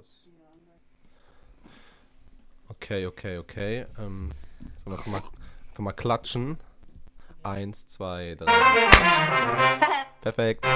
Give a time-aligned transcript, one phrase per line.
[0.00, 0.26] aus.
[2.68, 3.84] Okay, okay, okay.
[3.98, 4.30] Ähm,
[4.76, 5.22] sollen wir einfach mal,
[5.68, 6.58] einfach mal klatschen?
[7.42, 8.52] Eins, zwei, drei.
[10.20, 10.66] Perfekt.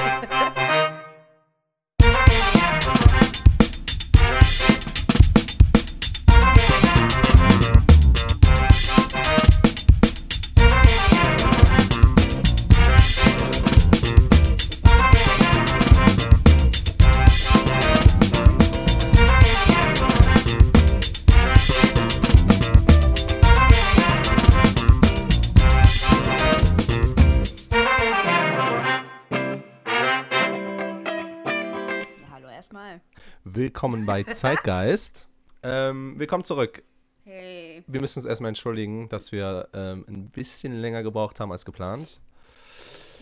[33.84, 35.28] Willkommen bei Zeitgeist.
[35.62, 36.82] Ähm, willkommen zurück.
[37.24, 37.84] Hey.
[37.86, 42.22] Wir müssen uns erstmal entschuldigen, dass wir ähm, ein bisschen länger gebraucht haben als geplant.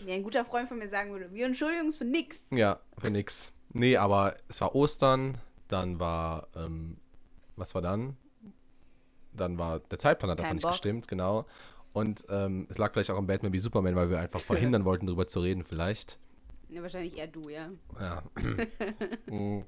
[0.05, 2.47] Wie ein guter Freund von mir sagen würde, wir entschuldigen uns für nix.
[2.49, 3.51] Ja, für nix.
[3.73, 6.95] Nee, aber es war Ostern, dann war, ähm,
[7.57, 8.15] was war dann?
[9.33, 10.71] Dann war, der Zeitplan hat Kein nicht Bock.
[10.71, 11.45] gestimmt, genau.
[11.91, 15.07] Und ähm, es lag vielleicht auch am Batman wie Superman, weil wir einfach verhindern wollten,
[15.07, 16.17] darüber zu reden vielleicht.
[16.69, 17.69] Ja, wahrscheinlich eher du, ja.
[17.99, 18.23] Ja.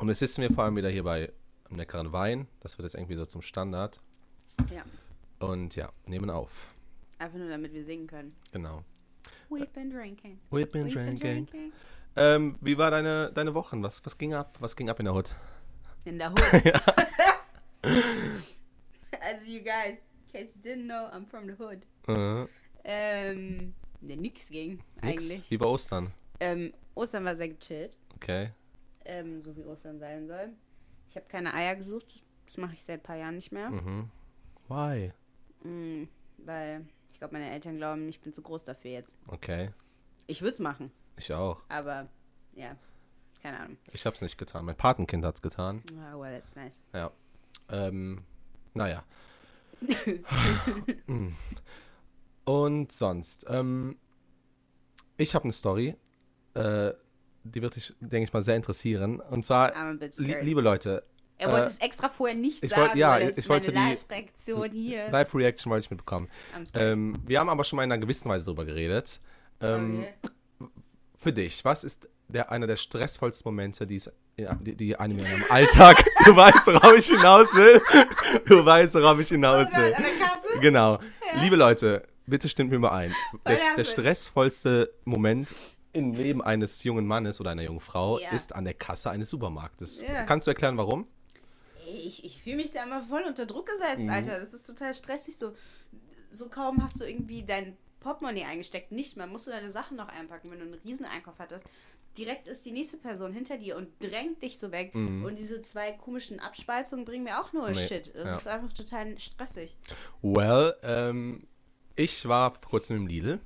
[0.00, 1.30] Und jetzt sitzen wir vor allem wieder hier bei
[1.68, 2.48] einem leckeren Wein.
[2.60, 4.00] Das wird jetzt irgendwie so zum Standard.
[4.74, 4.82] Ja.
[5.46, 6.68] Und ja, nehmen auf.
[7.18, 8.34] Einfach nur, damit wir singen können.
[8.50, 8.82] Genau.
[9.50, 10.40] We've been drinking.
[10.50, 11.46] We've been We've been drinking.
[11.46, 11.72] drinking.
[12.16, 13.82] Ähm, wie war deine, deine Wochen?
[13.82, 14.56] Was, was ging ab?
[14.58, 15.34] Was ging ab in der Hut?
[16.06, 16.40] In der Hood.
[17.82, 21.82] also, you guys, in case you didn't know, I'm from the hood.
[22.08, 22.46] Äh,
[22.84, 25.02] Ähm, ne, nix ging, nix.
[25.02, 25.50] eigentlich.
[25.50, 26.10] Wie war Ostern?
[26.40, 27.98] Ähm, Ostern war sehr gechillt.
[28.14, 28.52] Okay.
[29.10, 30.50] Ähm, so wie Ostern sein soll.
[31.08, 32.22] Ich habe keine Eier gesucht.
[32.46, 33.68] Das mache ich seit ein paar Jahren nicht mehr.
[33.70, 34.08] Mhm.
[34.68, 35.12] Why?
[35.64, 36.04] Mm,
[36.38, 39.16] weil ich glaube, meine Eltern glauben, ich bin zu groß dafür jetzt.
[39.26, 39.70] Okay.
[40.28, 41.64] Ich würde es machen, Ich auch.
[41.68, 42.08] aber
[42.54, 42.76] ja,
[43.42, 43.78] keine Ahnung.
[43.92, 44.64] Ich hab's nicht getan.
[44.64, 45.82] Mein Patenkind hat's getan.
[45.98, 46.80] Ah, well, that's nice.
[46.94, 47.10] Ja.
[47.68, 48.22] Ähm,
[48.74, 49.02] naja.
[52.44, 53.46] Und sonst.
[53.48, 53.98] Ähm,
[55.16, 55.96] ich habe eine Story.
[56.54, 56.92] Äh,
[57.44, 59.20] die wird dich, denke ich mal, sehr interessieren.
[59.20, 59.72] Und zwar,
[60.18, 61.02] li liebe Leute,
[61.38, 63.86] er wollte äh, es extra vorher nicht ich sagen, wollt- ja, weil ich wollte meine
[63.86, 65.08] die- Live-Reaktion hier.
[65.10, 66.28] Live-Reaction wollte ich mitbekommen.
[66.74, 69.20] Ähm, wir haben aber schon mal in einer gewissen Weise drüber geredet.
[69.62, 70.04] Ähm,
[70.60, 70.68] okay.
[71.16, 75.18] Für dich, was ist der, einer der stressvollsten Momente, die, es, ja, die, die einem
[75.18, 77.80] in einem Alltag, du weißt, worauf ich hinaus will,
[78.46, 79.94] du weißt, worauf ich hinaus will.
[79.94, 80.60] an der Kasse?
[80.60, 80.98] Genau.
[81.42, 83.14] Liebe Leute, bitte stimmt mir mal ein.
[83.46, 85.48] Der, der stressvollste Moment
[85.92, 88.30] im Leben eines jungen Mannes oder einer jungen Frau Ja.
[88.30, 90.02] ist an der Kasse eines Supermarktes.
[90.02, 90.24] Ja.
[90.24, 91.06] Kannst du erklären, warum?
[91.86, 94.10] Ich, ich fühle mich da immer voll unter Druck gesetzt, Mhm.
[94.10, 94.38] Alter.
[94.40, 95.36] Das ist total stressig.
[95.36, 95.54] So,
[96.30, 98.92] so kaum hast du irgendwie dein Portemonnaie eingesteckt.
[98.92, 99.26] Nicht mehr.
[99.26, 101.66] Musst du deine Sachen noch einpacken, wenn du einen Rieseneinkauf hattest.
[102.16, 104.92] Direkt ist die nächste Person hinter dir und drängt dich so weg.
[104.94, 107.74] Und diese zwei komischen Abspaltungen bringen mir auch nur Mhm.
[107.74, 108.12] Nee, Shit.
[108.14, 108.36] Das ja.
[108.36, 109.76] ist einfach total stressig.
[110.22, 111.46] Well, ähm,
[111.96, 113.40] ich war vor kurzem im Lidl,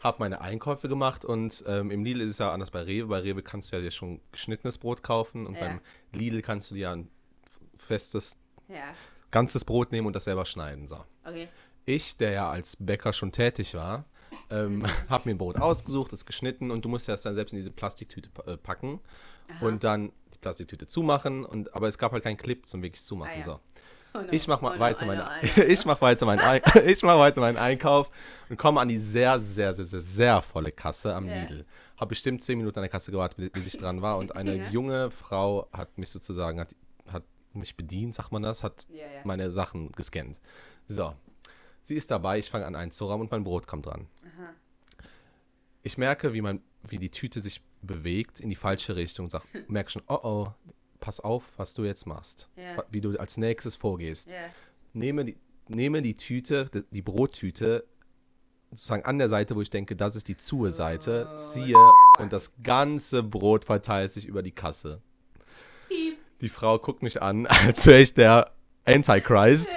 [0.00, 3.08] habe meine Einkäufe gemacht und ähm, im Lidl ist es ja anders bei Rewe.
[3.08, 5.60] Bei Rewe kannst du ja dir schon geschnittenes Brot kaufen und Ja.
[5.60, 5.80] beim
[6.12, 7.08] Lidl kannst du dir ein
[7.76, 8.36] festes,
[8.68, 8.94] Ja.
[9.30, 10.88] ganzes Brot nehmen und das selber schneiden.
[10.88, 11.04] So.
[11.24, 11.48] Okay.
[11.84, 14.04] Ich, der ja als Bäcker schon tätig war,
[14.50, 17.58] ähm, habe mir ein Brot ausgesucht, es geschnitten und du musst das dann selbst in
[17.58, 19.00] diese Plastiktüte äh, packen
[19.60, 21.44] und dann die Plastiktüte zumachen.
[21.44, 23.32] Und, aber es gab halt keinen Clip zum wirklich zumachen.
[23.34, 23.42] Ah, ja.
[23.44, 23.60] so.
[24.14, 25.24] Oh no, Ich mach mal oh no, weiter meine,
[25.56, 25.62] no.
[25.62, 28.10] ich mach weiter meinen, Ein ich mach weiter meinen Einkauf
[28.48, 31.40] und komme an die sehr, sehr, sehr, sehr, sehr volle Kasse am Ja.
[31.42, 31.64] Lidl.
[31.98, 34.68] Habe bestimmt zehn Minuten an der Kasse gewartet, bis ich dran war und eine Ja.
[34.70, 36.74] junge Frau hat mich sozusagen, hat,
[37.12, 39.20] hat mich bedient, sagt man das, hat Ja, ja.
[39.24, 40.40] meine Sachen gescannt.
[40.86, 41.14] So,
[41.82, 44.06] sie ist dabei, ich fange an einzurahmen und mein Brot kommt dran.
[45.82, 49.42] Ich merke, wie, mein, wie die Tüte sich bewegt in die falsche Richtung und sag,
[49.68, 50.48] merke schon, oh oh,
[51.00, 52.48] pass auf, was du jetzt machst.
[52.56, 52.82] Ja.
[52.90, 54.36] Wie du als nächstes vorgehst Ja.
[54.92, 55.36] nehme die,
[55.68, 57.84] nehme die Tüte, die, Brottüte,
[58.70, 61.76] sozusagen an der Seite, wo ich denke, das ist die Zuhe-Seite, ziehe
[62.18, 65.00] und das ganze Brot verteilt sich über die Kasse.
[66.40, 68.52] Die Frau guckt mich an, als wäre ich der
[68.84, 69.70] Antichrist.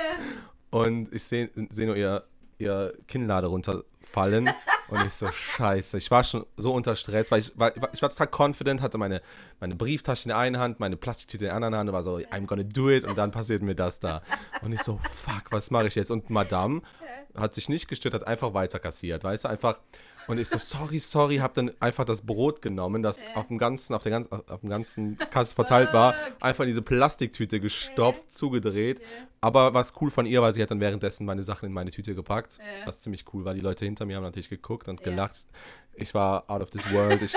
[0.70, 2.24] Und ich sehe seh nur ihr,
[2.60, 4.50] ihr Kinnlade runterfallen.
[4.92, 5.98] und ich so, scheiße.
[5.98, 9.22] Ich war schon so unter Stress, weil ich war, ich war, total confident, hatte meine,
[9.60, 12.18] meine Brieftasche in der einen Hand, meine Plastiktüte in der anderen Hand und war so,
[12.18, 13.06] I'm gonna do it.
[13.06, 14.22] Und dann passiert mir das da.
[14.62, 16.12] Und ich so, fuck, was mache ich jetzt?
[16.12, 16.82] Und Madame
[17.36, 19.80] hat sich nicht gestört, hat einfach weiter kassiert, weißt du, einfach.
[20.28, 23.94] Und ich so, sorry, sorry, hab dann einfach das Brot genommen, das auf dem ganzen,
[23.94, 29.02] auf der ganzen, auf dem ganzen Kasse verteilt war, einfach in diese Plastiktüte gestopft, zugedreht.
[29.42, 32.14] Aber was cool von ihr war, sie hat dann währenddessen meine Sachen in meine Tüte
[32.16, 33.54] gepackt, was ziemlich cool war.
[33.54, 35.48] Die Leute hinter mir haben natürlich geguckt und gelacht.
[35.96, 37.22] Ich war out of this world.
[37.22, 37.34] Ich,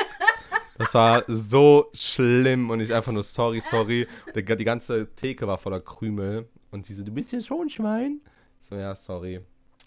[0.76, 4.08] Das war so schlimm und ich einfach nur sorry, sorry.
[4.34, 8.20] Der, die ganze Theke war voller Krümel und sie so, du bist ja schon Schwein.
[8.58, 9.40] So, ja, sorry.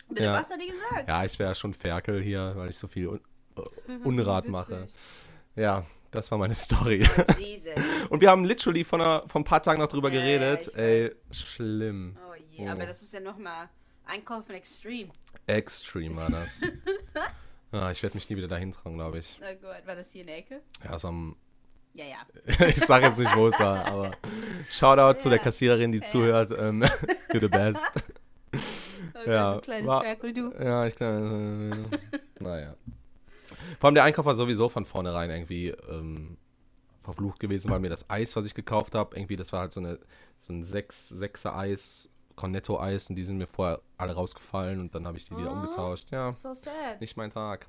[0.10, 0.34] Bitte, Ja.
[0.40, 1.08] was hat die gesagt?
[1.08, 3.20] Ja, ich wäre schon Ferkel hier, weil ich so viel Un
[4.04, 4.88] Unrat mache.
[5.56, 7.08] Ja, das war meine Story.
[7.18, 7.74] Oh, Jesus.
[8.10, 10.76] Und wir haben literally von, einer, von ein paar Tagen noch drüber Ja, ja, geredet.
[10.76, 11.38] Ey, weiß.
[11.38, 12.18] schlimm.
[12.30, 13.70] Oh je, aber das ist ja nochmal
[14.06, 15.12] Einkaufen extrem.
[15.48, 16.62] Extreme war das.
[17.72, 19.38] ah, ich werde mich nie wieder dahin trauen, glaube ich.
[19.42, 20.62] Oh Gott, war das hier in der Ecke?
[20.88, 21.36] Ja, so am,
[21.94, 22.66] Ja, ja.
[22.68, 24.12] ich sage jetzt nicht, wo es war, aber
[24.70, 25.44] Shoutout zu der Ja.
[25.44, 26.08] Kassiererin, die Ja.
[26.08, 26.52] zuhört.
[26.52, 26.84] Ähm,
[27.32, 27.82] you're the best.
[29.16, 30.52] Oh Ja, kleines war- Ferkel, du.
[30.60, 31.72] Ja, ich kann.
[31.72, 32.76] Äh, naja.
[33.80, 36.38] Vor allem der Einkauf war sowieso von vornherein irgendwie ähm,
[37.00, 39.80] verflucht gewesen, weil mir das Eis, was ich gekauft habe, irgendwie, das war halt so,
[39.80, 40.00] eine,
[40.40, 45.08] so ein 6, 6er Eis, Cornetto-Eis und die sind mir vorher alle rausgefallen und dann
[45.08, 45.54] habe ich die wieder Oh.
[45.56, 46.12] umgetauscht.
[46.12, 47.00] Ja, So sad.
[47.02, 47.68] nicht mein Tag.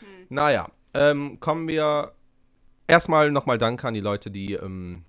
[0.00, 0.26] Hm.
[0.28, 2.12] Naja, ähm, kommen wir
[2.86, 5.04] erstmal nochmal Danke an die Leute, die ähm,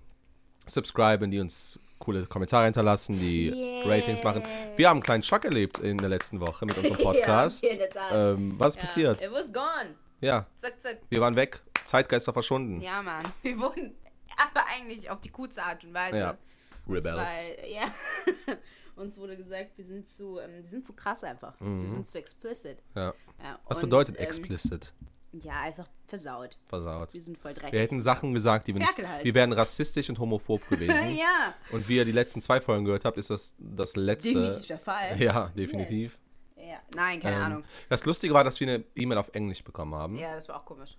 [0.66, 3.82] subscriben, die uns coole Kommentare hinterlassen, die Yeah.
[3.88, 4.42] Ratings machen.
[4.76, 7.62] Wir haben einen kleinen Schock erlebt in der letzten Woche mit unserem Podcast.
[7.64, 8.12] Ja, in der Tat.
[8.12, 9.22] ähm, was ist Ja, passiert?
[9.22, 9.94] It was gone.
[10.20, 11.00] Ja, Zack, zack.
[11.10, 12.80] wir waren weg, Zeitgeister verschwunden.
[12.80, 13.24] Ja, Mann.
[13.42, 13.94] Wir wurden
[14.38, 16.18] aber eigentlich auf die coolste Art und Weise.
[16.18, 16.36] Ja.
[16.86, 17.10] Und Rebels.
[17.14, 17.26] zwar,
[17.68, 17.82] ja.
[18.96, 21.54] Uns wurde gesagt, wir sind zu, ähm, wir sind zu krass einfach.
[21.60, 22.78] Wir sind zu explicit.
[22.94, 23.12] Ja.
[23.42, 24.94] Ja, Was und, bedeutet ähm, explicit?
[25.42, 26.58] Ja, einfach versaut.
[26.66, 27.12] Versaut.
[27.12, 27.80] Wir sind voll Wir dreckig.
[27.80, 28.90] hätten Sachen gesagt, die wir nicht.
[28.94, 29.24] Ferkel halt.
[29.24, 31.16] Wir wären rassistisch und homophob gewesen.
[31.16, 34.32] ja, Und wie ihr die letzten zwei Folgen gehört habt, ist das das letzte.
[34.32, 35.20] definitiv der Fall.
[35.20, 36.18] Ja, definitiv.
[36.56, 36.78] Ja.
[36.94, 37.64] Nein, keine Ähm, Ahnung.
[37.88, 40.16] Das Lustige war, dass wir eine E-Mail auf Englisch bekommen haben.
[40.16, 40.96] Ja, das war auch komisch.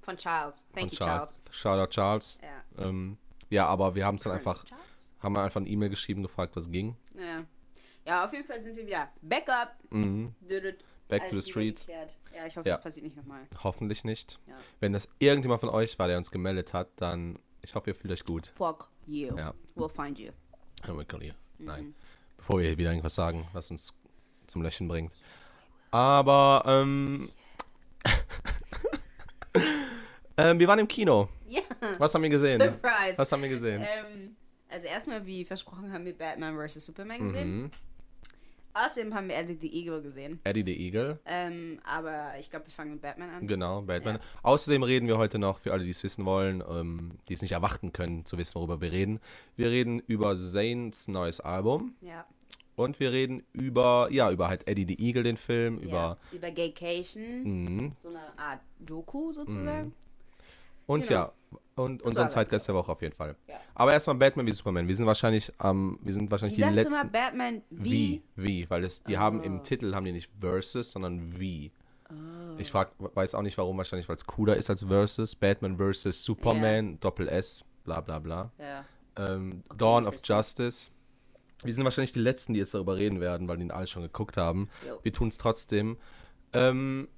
[0.00, 0.62] Von Charles.
[0.72, 1.40] von Thank you, Charles.
[1.50, 1.56] Charles.
[1.56, 2.38] Shoutout Charles.
[2.42, 2.84] Ja.
[2.86, 3.16] Ähm,
[3.50, 4.84] ja, aber wir haben es dann einfach, Charles?
[5.20, 6.96] haben wir einfach eine E-Mail geschrieben, gefragt, was ging.
[7.16, 7.44] Ja.
[8.06, 9.76] ja, auf jeden Fall sind wir wieder back up.
[9.90, 10.34] Mhm.
[11.08, 11.86] Back Alles to the streets.
[11.86, 12.76] Ja, ich hoffe, Ja.
[12.76, 13.46] das passiert nicht nochmal.
[13.64, 14.38] Hoffentlich nicht.
[14.46, 14.54] Ja.
[14.80, 18.12] Wenn das irgendjemand von euch war, der uns gemeldet hat, dann ich hoffe, ihr fühlt
[18.12, 18.46] euch gut.
[18.48, 19.36] Fuck you.
[19.36, 19.54] Ja.
[19.74, 20.30] We'll find you.
[20.88, 21.32] Oh, wirklich.
[21.58, 21.64] Mhm.
[21.66, 21.94] Nein.
[22.36, 23.92] Bevor wir hier wieder irgendwas sagen, was uns
[24.46, 25.12] zum Lächeln bringt.
[25.90, 27.30] Aber ähm,
[30.36, 31.28] ähm, wir waren im Kino.
[31.48, 31.62] Ja.
[31.98, 32.60] Was haben wir gesehen?
[32.60, 33.16] Surprise.
[33.16, 33.82] Was haben wir gesehen?
[33.82, 34.36] Ähm,
[34.68, 36.84] also erstmal, wie versprochen, haben wir Batman vs.
[36.84, 37.62] Superman gesehen.
[37.62, 37.70] Mhm.
[38.84, 40.40] Außerdem haben wir Eddie the Eagle gesehen.
[40.44, 41.18] Eddie the Eagle.
[41.26, 43.46] Ähm, aber ich glaube, wir fangen mit Batman an.
[43.46, 44.16] Genau, Batman.
[44.16, 44.20] Ja.
[44.42, 47.52] Außerdem reden wir heute noch, für alle, die es wissen wollen, ähm, die es nicht
[47.52, 49.20] erwarten können, zu wissen, worüber wir reden.
[49.56, 52.24] Wir reden über Zanes neues Album Ja.
[52.76, 55.92] und wir reden über, ja, über halt Eddie the Eagle, den Film, über,
[56.32, 56.36] ja.
[56.36, 57.42] Über Gaycation.
[57.42, 57.92] mhm.
[58.02, 59.92] So eine Art Doku sozusagen.
[60.86, 61.12] und Genau.
[61.20, 61.32] ja,
[61.78, 63.36] und unseren Zeitgeist der Woche auf jeden Fall.
[63.46, 63.56] Ja.
[63.74, 64.88] Aber erstmal Batman wie Superman.
[64.88, 67.12] Wir sind wahrscheinlich, ähm, wir sind wahrscheinlich Wie die sagst du mal letzten.
[67.12, 68.22] Batman Wie?
[68.36, 68.46] wie?
[68.46, 68.70] Wie?
[68.70, 69.44] Weil es, die haben Oh.
[69.44, 71.72] im Titel haben die nicht Versus, sondern wie.
[72.10, 72.14] Oh.
[72.58, 75.34] Ich frag, weiß auch nicht warum, wahrscheinlich weil es cooler ist als Versus.
[75.34, 78.50] Batman versus Superman, Doppel S, bla bla bla.
[78.58, 78.84] Ja.
[79.16, 80.16] Ähm, Dawn of.
[80.24, 80.90] Justice.
[81.64, 84.02] Wir sind wahrscheinlich die Letzten, die jetzt darüber reden werden, weil die ihn alle schon
[84.02, 84.68] geguckt haben.
[84.86, 84.98] Jo.
[85.02, 85.96] Wir tun es trotzdem.
[86.52, 87.08] Ähm,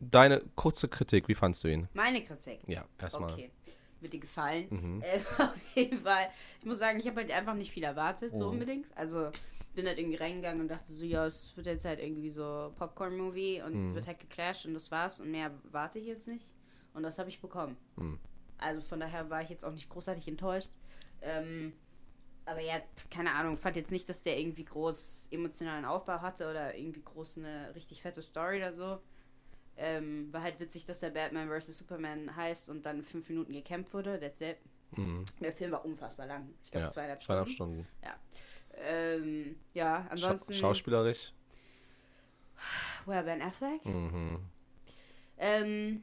[0.00, 1.88] deine kurze Kritik, wie fandst du ihn?
[1.94, 2.60] Meine Kritik.
[2.66, 3.32] Ja, erstmal.
[3.32, 3.50] Okay.
[4.00, 4.66] Wird dir gefallen.
[4.70, 5.02] Mhm.
[5.04, 6.28] Äh, auf jeden Fall.
[6.60, 8.50] Ich muss sagen, ich habe halt einfach nicht viel erwartet, so Mhm.
[8.52, 8.86] unbedingt.
[8.96, 9.30] Also
[9.74, 13.62] bin halt irgendwie reingegangen und dachte so, ja, es wird jetzt halt irgendwie so Popcorn-Movie
[13.62, 13.94] und Mhm.
[13.94, 16.44] wird halt geclasht und das war's und mehr warte ich jetzt nicht.
[16.92, 17.76] Und das habe ich bekommen.
[17.96, 18.18] Mhm.
[18.58, 20.70] Also von daher war ich jetzt auch nicht großartig enttäuscht.
[21.22, 21.72] Ähm,
[22.46, 22.80] aber ja,
[23.10, 27.38] keine Ahnung, fand jetzt nicht, dass der irgendwie groß emotionalen Aufbau hatte oder irgendwie groß
[27.38, 28.98] eine richtig fette Story oder so.
[29.76, 31.78] Ähm, war halt witzig, dass der Batman vs.
[31.78, 34.20] Superman heißt und dann fünf Minuten gekämpft wurde.
[34.20, 34.58] That's it.
[34.96, 35.24] Mhm.
[35.40, 36.48] Der Film war unfassbar lang.
[36.62, 37.86] Ich glaube Ja, zweieinhalb, zweieinhalb Stunden.
[38.00, 38.14] Stunden.
[38.76, 40.54] Ähm, ja, Scha ansonsten.
[40.54, 41.32] schauspielerisch.
[43.04, 43.84] Woher Ben Affleck?
[43.84, 44.38] Mhm.
[45.38, 46.02] Ähm,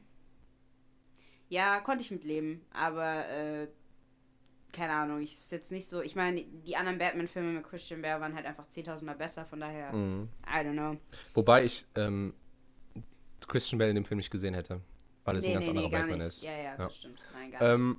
[1.48, 3.68] ja, konnte ich mitleben, aber äh,
[4.72, 6.00] keine Ahnung, ich ist jetzt nicht so.
[6.00, 9.60] Ich meine, die anderen Batman-Filme mit Christian Bale waren halt einfach 10.000 Mal besser, von
[9.60, 10.28] daher, Mhm.
[10.46, 10.96] I don't know.
[11.34, 12.32] Wobei ich ähm,
[13.48, 14.80] Christian Bale in dem Film nicht gesehen hätte,
[15.24, 16.42] weil es ein ganz anderer gar Batman ist.
[16.42, 16.76] Ja, ja, Ja.
[16.76, 17.18] das stimmt.
[17.32, 17.60] Nein, gar.
[17.62, 17.98] Ähm,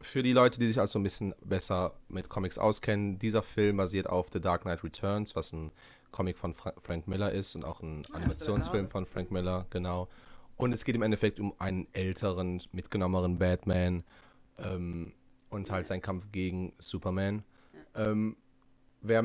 [0.00, 4.06] für die Leute, die sich also ein bisschen besser mit Comics auskennen, dieser Film basiert
[4.08, 5.72] auf The Dark Knight Returns, was ein
[6.10, 8.88] Comic von Fra Frank Miller ist und auch ein Ah, Animationsfilm zu Hause.
[8.88, 10.08] von Frank Miller, genau.
[10.56, 14.04] Und es geht im Endeffekt um einen älteren, mitgenommeneren Batman
[14.58, 15.12] ähm,
[15.50, 17.42] und halt seinen Kampf gegen Superman.
[17.96, 18.36] Ähm,
[19.00, 19.22] wer,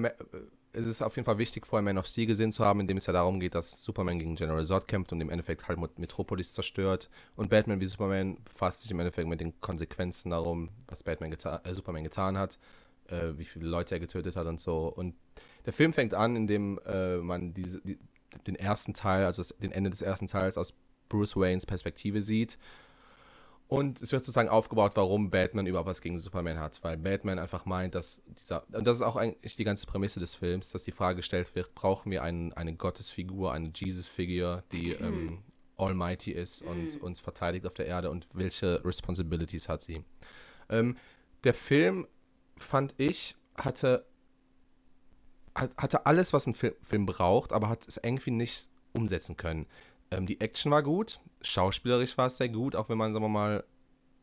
[0.73, 2.97] es ist auf jeden Fall wichtig, vorher Man of Steel gesehen zu haben, in dem
[2.97, 5.97] es ja darum geht, dass Superman gegen General Zod kämpft und im Endeffekt halt Met-
[5.97, 7.09] Metropolis zerstört.
[7.35, 11.61] Und Batman wie Superman befasst sich im Endeffekt mit den Konsequenzen darum, was Batman geta
[11.63, 12.59] äh, Superman getan hat,
[13.07, 14.87] äh, wie viele Leute er getötet hat und so.
[14.87, 15.15] Und
[15.65, 17.97] der Film fängt an, indem äh, man diese, die,
[18.45, 20.73] den ersten Teil, also das, den Ende des ersten Teils aus
[21.09, 22.59] Bruce Waynes Perspektive sieht.
[23.69, 26.83] Und es wird sozusagen aufgebaut, warum Batman überhaupt was gegen Superman hat.
[26.83, 30.33] Weil Batman einfach meint, dass dieser, und das ist auch eigentlich die ganze Prämisse des
[30.33, 35.43] Films, dass die Frage gestellt wird, brauchen wir einen, eine Gottesfigur, eine Jesus-Figur, die ähm,
[35.77, 40.03] almighty ist und uns verteidigt auf der Erde und welche Responsibilities hat sie?
[40.67, 40.97] Ähm,
[41.43, 42.07] der Film,
[42.57, 44.03] fand ich, hatte,
[45.53, 49.67] hat, hatte alles, was ein Film, Film braucht, aber hat es irgendwie nicht umsetzen können.
[50.11, 53.29] Ähm, die Action war gut, schauspielerisch war es sehr gut, auch wenn man, sagen wir
[53.29, 53.63] mal,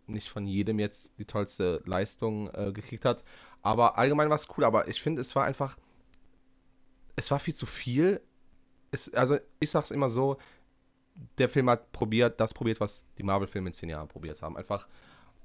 [0.07, 3.25] nicht von jedem jetzt die tollste Leistung äh, gekriegt hat.
[3.63, 5.77] Aber allgemein war es cool, aber ich finde, es war einfach,
[7.17, 8.21] es war viel zu viel.
[8.91, 10.39] Es, also ich sag's immer so,
[11.39, 14.57] der Film hat probiert, das probiert, was die Marvel-Filme in zehn Jahren probiert haben.
[14.57, 14.87] Einfach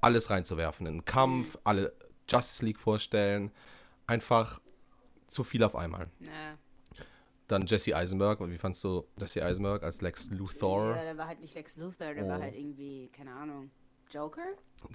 [0.00, 0.86] alles reinzuwerfen.
[0.86, 1.92] In einen Kampf, alle
[2.28, 3.50] Justice League vorstellen.
[4.06, 4.60] Einfach
[5.26, 6.10] zu viel auf einmal.
[6.20, 6.58] Ja.
[7.52, 8.40] Dann Jesse Eisenberg.
[8.48, 10.96] Wie fandst du Jesse Eisenberg als Lex Luthor?
[10.96, 12.42] Ja, der war halt nicht Lex Luthor, der war Oh.
[12.42, 13.70] halt irgendwie, keine Ahnung,
[14.10, 14.40] Joker?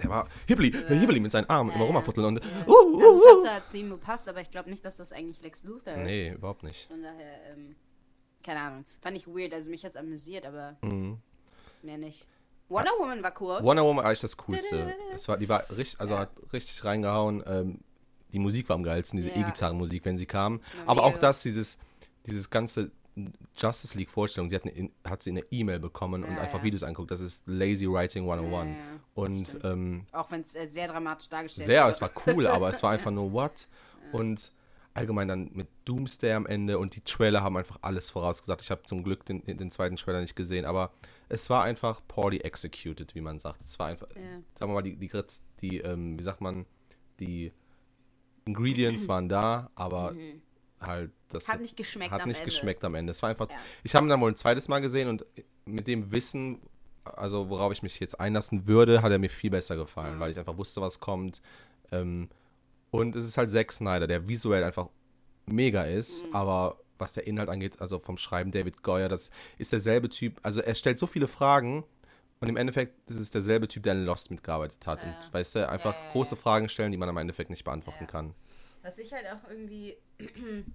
[0.01, 2.23] Der war Hibbly, Hibbly mit seinen Armen Ja, immer ja.
[2.25, 2.43] und.
[2.43, 2.67] Ja.
[2.67, 3.41] Uh, uh, Also es hat uh.
[3.43, 6.05] zwar zu ihm gepasst, aber ich glaube nicht, dass das eigentlich Lex Luthor ist.
[6.05, 6.87] Nee, überhaupt nicht.
[6.87, 7.75] Von daher, ähm,
[8.43, 8.85] keine Ahnung.
[9.01, 11.19] Fand ich weird, also mich hat's amüsiert, aber Mhm.
[11.83, 12.25] mehr nicht.
[12.69, 13.59] Wonder Woman war cool.
[13.61, 14.95] Wonder Woman war eigentlich das Coolste.
[15.11, 16.21] Das war, die war richtig, also Ja.
[16.21, 17.43] hat richtig reingehauen.
[17.45, 17.79] Ähm,
[18.33, 19.37] die Musik war am geilsten, diese Ja.
[19.37, 20.59] E-Gitarrenmusik, wenn sie kam.
[20.75, 21.77] Ja, Aber auch das, dieses,
[22.27, 22.91] dieses ganze
[23.55, 26.59] Justice League Vorstellung, sie hat, eine, in- hat sie eine E-Mail bekommen und Ja, einfach
[26.59, 26.65] ja.
[26.65, 27.09] Videos anguckt.
[27.09, 28.51] Das ist Lazy Writing 101.
[28.51, 28.99] Ja, ja, ja.
[29.15, 31.91] Und ähm, Auch wenn es äh, sehr dramatisch dargestellt sehr, wurde.
[31.93, 33.67] es war cool, aber es war einfach nur what?
[34.11, 34.51] Und
[34.93, 38.61] allgemein dann mit Doomsday am Ende und die Trailer haben einfach alles vorausgesagt.
[38.61, 40.91] Ich habe zum Glück den, den zweiten Trailer nicht gesehen, aber
[41.29, 43.61] es war einfach poorly executed, wie man sagt.
[43.63, 45.09] Es war einfach, sagen wir mal, die, die,
[45.61, 46.65] die ähm, wie sagt man,
[47.19, 47.51] die
[48.45, 50.15] Ingredients waren da, aber
[50.79, 51.51] halt das Mhm.
[51.53, 52.51] Hat nicht geschmeckt hat am nicht Ende.
[52.51, 53.11] geschmeckt am Ende.
[53.11, 53.57] Es war einfach, Ja.
[53.83, 55.25] ich habe ihn dann wohl ein zweites Mal gesehen und
[55.65, 56.61] mit dem Wissen,
[57.03, 60.19] also worauf ich mich jetzt einlassen würde, hat er mir viel besser gefallen, Ja.
[60.19, 61.41] weil ich einfach wusste, was kommt.
[61.91, 62.29] Ähm,
[62.91, 64.89] und es ist halt Zack Snyder, der visuell einfach
[65.45, 66.35] mega ist, Mhm.
[66.35, 70.61] aber was der Inhalt angeht, also vom Schreiben David Goyer, das ist derselbe Typ, also
[70.61, 71.83] er stellt so viele Fragen
[72.39, 75.03] und im Endeffekt ist es derselbe Typ, der in Lost mitgearbeitet hat.
[75.03, 75.09] Ja.
[75.09, 76.35] Und weißt du, einfach Ja, ja, große.
[76.35, 78.33] Fragen stellen, die man im Endeffekt nicht beantworten kann.
[78.87, 80.73] Was ich halt auch irgendwie ein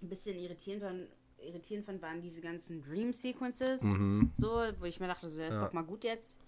[0.00, 3.82] bisschen irritierend, fand, irritierend fand, waren diese ganzen Dream Sequences.
[3.82, 4.30] Mhm.
[4.32, 4.48] So,
[4.78, 5.66] wo ich mir dachte, so, das ist Ja.
[5.66, 6.38] doch mal gut jetzt.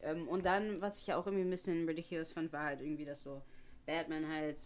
[0.00, 3.04] Ähm, und dann, was ich ja auch irgendwie ein bisschen ridiculous fand, war halt irgendwie,
[3.04, 3.42] dass so
[3.84, 4.58] Batman halt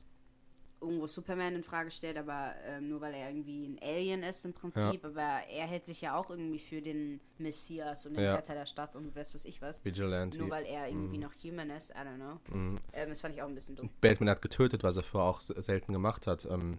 [0.83, 4.53] irgendwo Superman in Frage stellt, aber ähm, nur weil er irgendwie ein Alien ist im
[4.53, 8.35] Prinzip, aber er hält sich ja auch irgendwie für den Messias und den Ja.
[8.35, 9.85] Retter der Stadt und weiß was ich was.
[9.85, 10.37] Vigilante.
[10.39, 12.41] Nur weil er irgendwie noch human ist, I don't know.
[12.57, 12.79] Mhm.
[12.93, 13.89] Ähm, das fand ich auch ein bisschen dumm.
[14.01, 16.45] Batman hat getötet, was er vorher auch selten gemacht hat.
[16.45, 16.79] Ähm,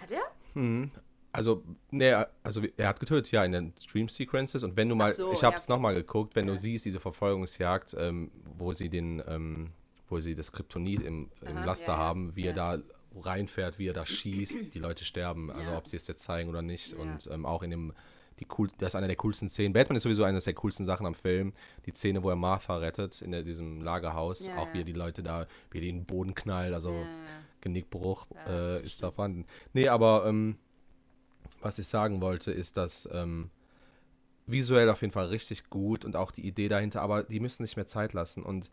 [0.00, 0.22] Hat er?
[0.54, 0.90] Mhm.
[1.32, 4.62] Also, nee, also er hat getötet, ja, in den Stream Sequences.
[4.64, 5.72] Und wenn du mal, so, ich ja, habe es okay.
[5.72, 6.54] nochmal geguckt, wenn Ja.
[6.54, 9.70] du siehst, diese Verfolgungsjagd, ähm, wo sie den, ähm,
[10.08, 12.48] wo sie das Kryptonit im, im Aha, Laster ja, haben, wie Ja.
[12.48, 12.78] er da
[13.18, 15.50] reinfährt, wie er da schießt, die Leute sterben.
[15.50, 15.78] Also Ja.
[15.78, 16.92] ob sie es jetzt zeigen oder nicht.
[16.94, 17.92] Und ähm, auch in dem,
[18.40, 19.72] die cool, das ist eine der coolsten Szenen.
[19.72, 21.52] Batman ist sowieso eine der coolsten Sachen am Film.
[21.86, 25.22] Die Szene, wo er Martha rettet in der, diesem Lagerhaus, auch wie er die Leute
[25.22, 27.06] da, wie er den Boden knallt, also.
[27.62, 29.44] Genickbruch äh, ist da vorhanden.
[29.72, 30.56] Nee, aber ähm,
[31.60, 33.50] was ich sagen wollte, ist, dass ähm,
[34.46, 37.74] visuell auf jeden Fall richtig gut und auch die Idee dahinter, aber die müssen nicht
[37.74, 38.70] mehr Zeit lassen und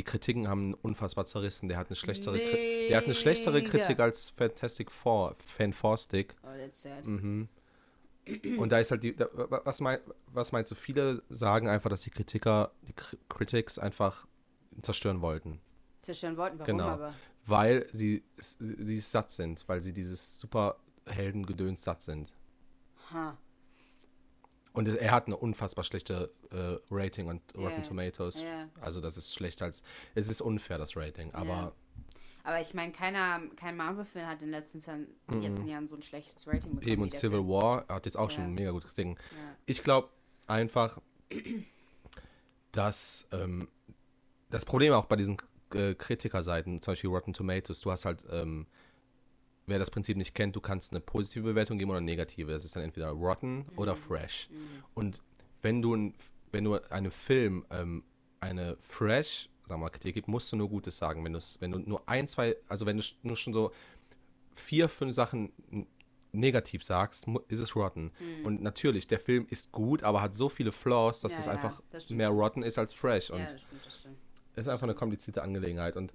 [0.00, 1.68] die Kritiken haben unfassbar zerrissen.
[1.68, 3.62] Der hat eine schlechtere, Kri der hat eine schlechtere.
[3.62, 6.34] Kritik als Fantastic Four, Fan Four Stick.
[6.42, 7.04] Oh, that's sad.
[7.04, 7.48] Mhm.
[8.58, 10.74] Und da ist halt die, da, wa- was, mein, was meinst du?
[10.74, 12.94] Viele sagen einfach, dass die Kritiker, die
[13.28, 14.26] Critics einfach
[14.82, 15.60] zerstören wollten
[16.00, 16.88] Zerstören wollten, warum Genau.
[16.88, 17.14] aber?
[17.44, 22.32] weil sie, sie satt sind, weil sie dieses Superheldengedöns satt sind.
[23.12, 23.36] Ha.
[24.72, 28.40] Und er hat eine unfassbar schlechte äh, Rating und Rotten Ja, Tomatoes.
[28.42, 28.68] ja.
[28.80, 29.82] Also das ist schlechter als,
[30.14, 31.32] es ist unfair, das Rating.
[31.34, 31.72] Aber Ja.
[32.42, 36.00] Aber ich meine, keiner, kein Marvel-Film hat in den letzten, Jahren- letzten Jahren so ein
[36.02, 36.88] schlechtes Rating bekommen.
[36.88, 37.48] Eben und Civil Film.
[37.48, 39.16] War hat jetzt auch schon mega gut Kritiken.
[39.16, 39.56] Ja.
[39.66, 40.08] Ich glaube
[40.46, 40.98] einfach,
[42.72, 43.68] dass ähm,
[44.50, 45.36] das Problem auch bei diesen
[45.74, 48.66] äh, Kritikerseiten, zum Beispiel Rotten Tomatoes, du hast halt, ähm,
[49.66, 52.52] wer das Prinzip nicht kennt, du kannst eine positive Bewertung geben oder eine negative.
[52.52, 54.48] Das ist dann entweder Rotten oder Fresh.
[54.94, 55.22] Und
[55.62, 56.12] wenn du,
[56.52, 58.04] wenn du einem Film ähm,
[58.40, 61.24] eine Fresh, sagen mal, Kritik gibst, musst du nur Gutes sagen.
[61.24, 63.72] Wenn, wenn du nur ein, zwei, also wenn du nur schon so
[64.54, 65.52] vier, fünf Sachen
[66.32, 68.12] negativ sagst, ist es rotten.
[68.44, 71.32] Und natürlich, der Film ist gut, aber hat so viele Flaws, dass.
[71.32, 73.30] Ja, es ja, einfach das mehr rotten ist als fresh.
[73.30, 74.16] Und Ja, das stimmt, das stimmt.
[74.54, 75.96] es ist einfach eine komplizierte Angelegenheit.
[75.96, 76.12] Und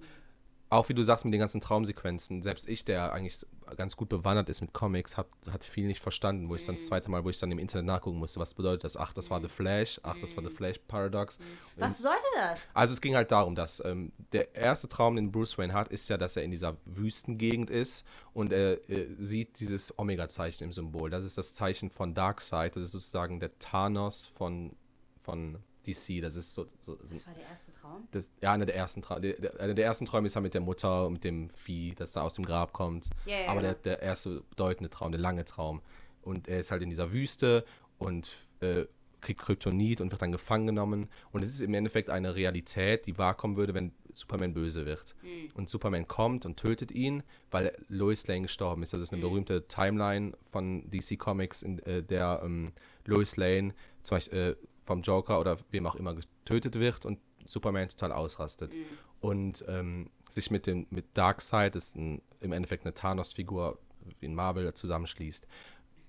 [0.68, 3.46] auch wie du sagst mit den ganzen Traumsequenzen, selbst ich, der eigentlich
[3.76, 6.86] ganz gut bewandert ist mit Comics, hat, hat viel nicht verstanden, wo ich dann das
[6.86, 8.96] zweite Mal, wo ich dann im Internet nachgucken musste, was bedeutet das?
[8.96, 11.38] Ach, das war The Flash, ach, das war The Flash Paradox.
[11.76, 12.62] Was sollte das?
[12.74, 16.08] Also es ging halt darum, dass ähm, der erste Traum, den Bruce Wayne hat, ist
[16.08, 21.10] ja, dass er in dieser Wüstengegend ist und er äh, sieht dieses Omega-Zeichen im Symbol.
[21.10, 24.74] Das ist das Zeichen von Darkseid, das ist sozusagen der Thanos von,
[25.20, 26.20] von DC.
[26.22, 28.08] Das ist so, so, so Das war der erste Traum?
[28.10, 31.06] das, ja, einer der ersten der, einer der ersten Träume ist ja mit der Mutter
[31.06, 33.08] und mit dem Vieh, das da aus dem Grab kommt.
[33.24, 33.72] Ja, ja, Aber genau.
[33.72, 35.82] der, der erste bedeutende Traum, der lange Traum.
[36.22, 37.64] Und er ist halt in dieser Wüste
[37.98, 38.84] und äh,
[39.20, 41.08] kriegt Kryptonit und wird dann gefangen genommen.
[41.32, 45.14] Und es ist im Endeffekt eine Realität, die wahrkommen würde, wenn Superman böse wird.
[45.22, 45.50] Hm.
[45.54, 48.92] Und Superman kommt und tötet ihn, weil Lois Lane gestorben ist.
[48.92, 49.28] Das ist eine Hm.
[49.28, 52.72] berühmte Timeline von DC Comics, in äh, der ähm,
[53.04, 57.88] Lois Lane zum Beispiel äh, vom Joker oder wem auch immer getötet wird und Superman
[57.88, 58.72] total ausrastet.
[58.72, 58.84] Mhm.
[59.20, 63.78] Und ähm, sich mit dem mit Darkseid, das ist ein, im Endeffekt eine Thanos-Figur
[64.20, 65.46] wie in Marvel, zusammenschließt.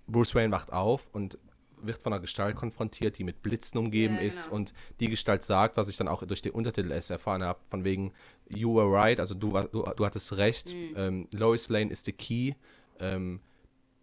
[0.07, 1.37] Bruce Wayne wacht auf und
[1.81, 4.55] wird von einer Gestalt konfrontiert, die mit Blitzen umgeben Ja, ist genau.
[4.55, 7.83] und die Gestalt sagt, was ich dann auch durch den Untertitel erst erfahren habe, von
[7.83, 8.13] wegen
[8.49, 10.93] You were right, also du, du, du hattest recht, Mhm.
[10.95, 12.53] ähm, Lois Lane is the key,
[12.99, 13.41] ähm,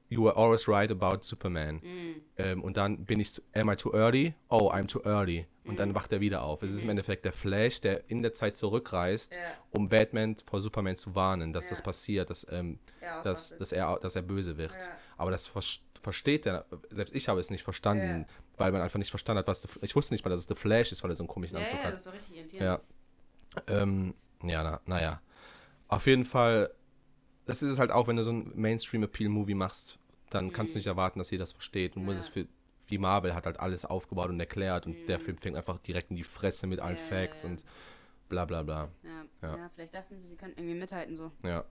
[0.09, 1.77] you were always right about Superman.
[1.83, 2.15] Mhm.
[2.39, 4.35] Ähm, und dann bin ich, am I too early?
[4.49, 5.47] Oh, I'm too early.
[5.67, 6.63] Und dann wacht er wieder auf.
[6.63, 9.41] Es ist im Endeffekt der Flash, der in der Zeit zurückreist, Ja.
[9.71, 11.71] um Batman vor Superman zu warnen, dass Ja.
[11.71, 14.73] das passiert, dass, ähm, Ja, dass, dass, er, dass er böse wird.
[14.73, 14.89] Ja.
[15.17, 15.63] Aber das ver
[16.03, 18.35] versteht er, selbst ich habe es nicht verstanden, Ja.
[18.59, 20.55] weil man einfach nicht verstanden hat, was, the, ich wusste nicht mal, dass es The
[20.55, 21.95] Flash ist, weil er so einen komischen Ja, Anzug ja, hat.
[21.95, 22.81] das war richtig irritierend.
[23.67, 23.83] Ja.
[23.83, 25.23] Ähm, ja, na, naja.
[25.89, 26.71] Auf jeden Fall,
[27.47, 29.99] das ist es halt auch, wenn du so einen Mainstream-Appeal-Movie machst,
[30.31, 31.95] dann kannst du nicht erwarten, dass jeder das versteht.
[31.97, 32.23] Du musst Ja.
[32.23, 32.47] es für,
[32.87, 36.17] wie Marvel hat halt alles aufgebaut und erklärt und der Film fängt einfach direkt in
[36.17, 37.51] die Fresse mit allen Ja, Facts ja.
[37.51, 37.65] und
[38.29, 38.89] bla bla bla.
[39.03, 39.25] Ja.
[39.57, 39.71] Ja.
[39.75, 41.31] Vielleicht dachten sie, sie könnten irgendwie mithalten so.
[41.45, 41.65] Ja.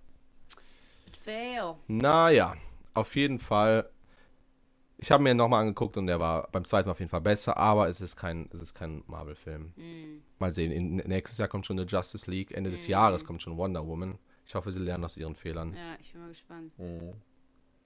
[1.05, 1.75] But fail.
[1.87, 2.55] Naja,
[2.93, 3.89] auf jeden Fall.
[4.97, 7.57] Ich habe mir nochmal angeguckt und der war beim zweiten Mal auf jeden Fall besser,
[7.57, 9.73] aber es ist kein, es ist kein Marvel-Film.
[9.75, 10.21] Mhm.
[10.39, 13.57] Mal sehen, in, nächstes Jahr kommt schon eine Justice League, Ende des Jahres kommt schon
[13.57, 14.17] Wonder Woman.
[14.45, 15.73] Ich hoffe, sie lernen aus ihren Fehlern.
[15.75, 16.73] Ja, ich bin mal gespannt.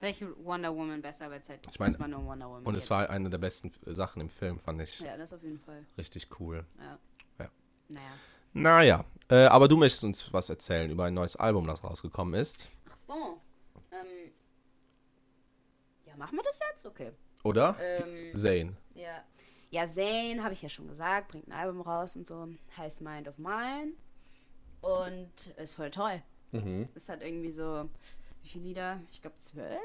[0.00, 2.88] Welche Wonder Woman besser, weil es halt Ich mein, erstmal nur Wonder Woman Und es
[2.88, 5.00] war eine der besten äh, Sachen im Film, fand ich.
[5.00, 5.84] Ja, das auf jeden Fall.
[5.96, 6.64] Richtig cool.
[6.78, 6.98] Ja.
[7.38, 7.50] Ja.
[7.88, 8.10] Naja.
[8.52, 12.68] Naja, äh, aber du möchtest uns was erzählen über ein neues Album, das rausgekommen ist.
[12.88, 13.40] Ach so.
[13.90, 14.32] Ähm.
[16.06, 16.86] Ja, machen wir das jetzt?
[16.86, 17.12] Okay.
[17.44, 17.76] Oder?
[17.80, 18.76] Ähm, Zane.
[18.94, 19.22] ja.
[19.70, 22.48] Ja, Zane, habe ich ja schon gesagt, bringt ein Album raus und so.
[22.78, 23.92] Heißt Mind of Mine.
[24.80, 26.22] Und ist voll toll.
[26.52, 26.88] Mhm.
[26.94, 27.88] Es hat irgendwie so,
[28.42, 29.00] wie viele Lieder?
[29.10, 29.78] Ich glaube zwölf.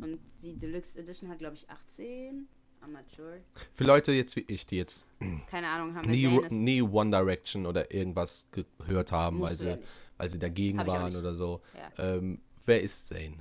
[0.00, 2.48] Und die Deluxe Edition hat, glaube ich, 18.
[2.82, 3.40] I'm not sure.
[3.72, 5.04] Für Leute jetzt wie ich, die jetzt
[5.46, 8.46] Keine Ahnung, haben nie, Zane ist- nie One Direction oder irgendwas
[8.78, 9.88] gehört haben, weil ja sie, nicht.
[10.16, 11.60] weil sie dagegen Hab waren oder so.
[11.98, 12.16] Ja.
[12.16, 13.36] Ähm, wer ist Zane?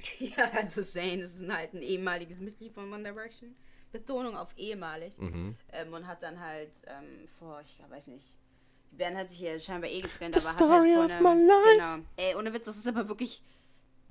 [0.20, 3.54] Ja, also Zayn ist ein, halt ein ehemaliges Mitglied von One Direction.
[3.90, 5.16] Betonung auf ehemalig.
[5.18, 5.56] Mhm.
[5.72, 8.24] Ähm, und hat dann halt ähm, vor, ich weiß nicht,
[8.90, 11.34] die Band hat sich ja scheinbar eh getrennt, The aber hat story halt of vor
[11.34, 11.76] my life.
[11.76, 12.06] Genau.
[12.16, 13.42] Ey, ohne Witz, das ist aber wirklich,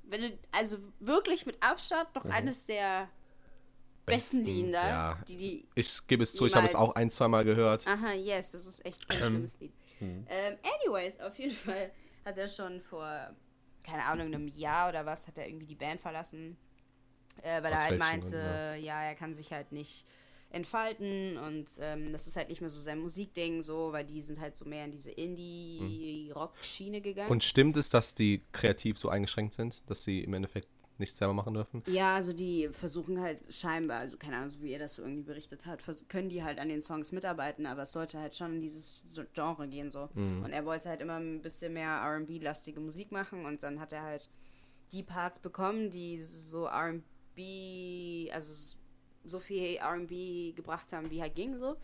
[0.04, 3.08] wenn du, also wirklich mit Abstand noch eines der
[4.06, 4.44] besten, Mhm.
[4.44, 5.18] Besten, Lieder, ja.
[5.28, 7.86] die die Ich gebe es zu, ich habe es auch ein, zweimal gehört.
[7.86, 9.72] Aha, yes, das ist echt ein schlimmes Lied.
[10.00, 11.90] Ähm, anyways, auf jeden Fall
[12.24, 13.34] hat er schon vor,
[13.82, 16.56] keine Ahnung, einem Jahr oder was, hat er irgendwie die Band verlassen.
[17.42, 20.06] Äh, weil Aus er halt meinte, Gründen, ja, er kann sich halt nicht
[20.50, 24.40] entfalten und ähm, das ist halt nicht mehr so sein Musikding, so, weil die sind
[24.40, 27.30] halt so mehr in diese Indie-Rock-Schiene gegangen.
[27.30, 31.34] Und stimmt es, dass die kreativ so eingeschränkt sind, dass sie im Endeffekt nichts selber
[31.34, 31.82] machen dürfen?
[31.86, 35.22] Ja, also die versuchen halt scheinbar, also keine Ahnung, so wie er das so irgendwie
[35.22, 38.60] berichtet hat, können die halt an den Songs mitarbeiten, aber es sollte halt schon in
[38.62, 40.08] dieses Genre gehen so.
[40.14, 44.02] Und er wollte halt immer ein bisschen mehr R&B-lastige Musik machen und dann hat er
[44.02, 44.28] halt
[44.92, 48.77] die Parts bekommen, die so R&B, also
[49.24, 51.76] so viel R&B gebracht haben, wie halt ging so.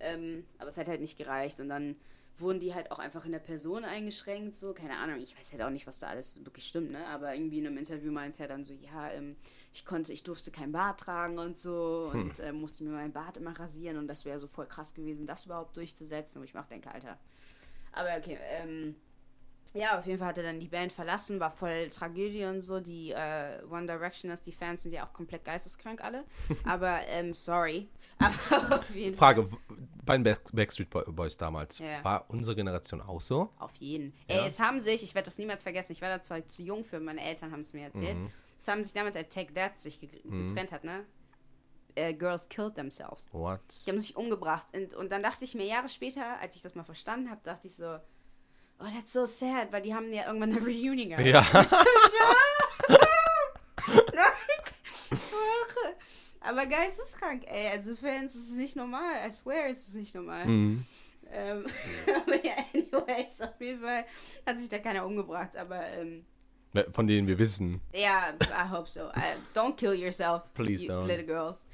[0.00, 1.60] Ähm, aber es hat halt nicht gereicht.
[1.60, 1.96] Und dann
[2.38, 5.62] wurden die halt auch einfach in der Person eingeschränkt, so, keine Ahnung, ich weiß halt
[5.62, 8.48] auch nicht, was da alles wirklich stimmt, ne, aber irgendwie in einem Interview meinte er
[8.48, 9.36] dann so, ja, ähm,
[9.72, 12.10] ich konnte, ich durfte kein Bart tragen und so.
[12.12, 13.98] Und äh, musste mir meinen Bart immer rasieren.
[13.98, 16.90] Und das wäre so voll krass gewesen, das überhaupt durchzusetzen, wo ich mir auch denke,
[16.90, 17.18] Alter.
[17.92, 18.94] Aber okay, ähm,
[19.74, 22.80] ja, auf jeden Fall hat er dann die Band verlassen, war voll Tragödie und so.
[22.80, 26.24] Die äh, One Directioners, die Fans sind ja auch komplett geisteskrank alle.
[26.64, 27.88] Aber, ähm, sorry.
[28.50, 29.34] Aber auf jeden Fall.
[29.34, 29.56] Frage, w-
[30.04, 32.02] bei den Back- Backstreet Boy- Boys damals, Ja.
[32.04, 33.50] war unsere Generation auch so?
[33.58, 34.14] Auf jeden.
[34.28, 34.42] Ja.
[34.42, 36.84] Ey, es haben sich, ich werde das niemals vergessen, ich war da zwar zu jung
[36.84, 38.16] für, meine Eltern haben es mir erzählt.
[38.16, 38.30] Mhm.
[38.58, 41.04] Es haben sich damals, als Take That sich ge getrennt hat, ne?
[41.94, 43.28] Äh, Girls killed themselves.
[43.32, 43.60] What?
[43.86, 44.66] Die haben sich umgebracht.
[44.74, 47.68] Und, und dann dachte ich mir Jahre später, als ich das mal verstanden habe, dachte
[47.68, 47.98] ich so,
[48.78, 51.26] Oh, that's so sad, weil die haben ja irgendwann eine Reunion gehabt.
[51.26, 51.42] Ja.
[56.40, 57.68] Aber geisteskrank, ey.
[57.68, 59.26] Also Fans, es ist nicht normal.
[59.26, 60.46] I swear, es ist nicht normal.
[60.46, 60.84] Mhm.
[61.32, 61.66] Ähm,
[62.16, 64.04] aber ja, anyways, auf jeden Fall
[64.46, 65.56] hat sich da keiner umgebracht.
[65.56, 66.24] Aber ähm,
[66.92, 67.80] Von denen wir wissen.
[67.92, 69.08] ja, I hope so.
[69.08, 71.06] I, don't kill yourself, Please you don't.
[71.06, 71.66] little girls.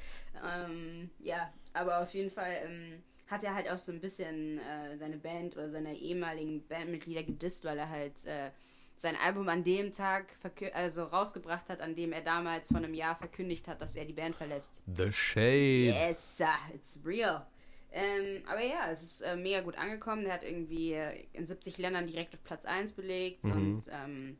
[0.42, 4.96] Ähm, ja, aber auf jeden Fall ähm, hat er halt auch so ein bisschen äh,
[4.96, 8.50] seine Band oder seine ehemaligen Bandmitglieder gedisst, weil er halt äh,
[8.96, 10.26] sein Album an dem Tag
[10.74, 14.12] also rausgebracht hat, an dem er damals vor einem Jahr verkündigt hat, dass er die
[14.12, 14.82] Band verlässt.
[14.94, 15.94] The Shade.
[16.06, 17.44] Yes, uh, it's real.
[17.90, 20.24] Ähm, aber ja, es ist äh, mega gut angekommen.
[20.24, 23.50] Der hat irgendwie äh, in 70 Ländern direkt auf Platz 1 belegt Mhm.
[23.52, 24.38] und ähm,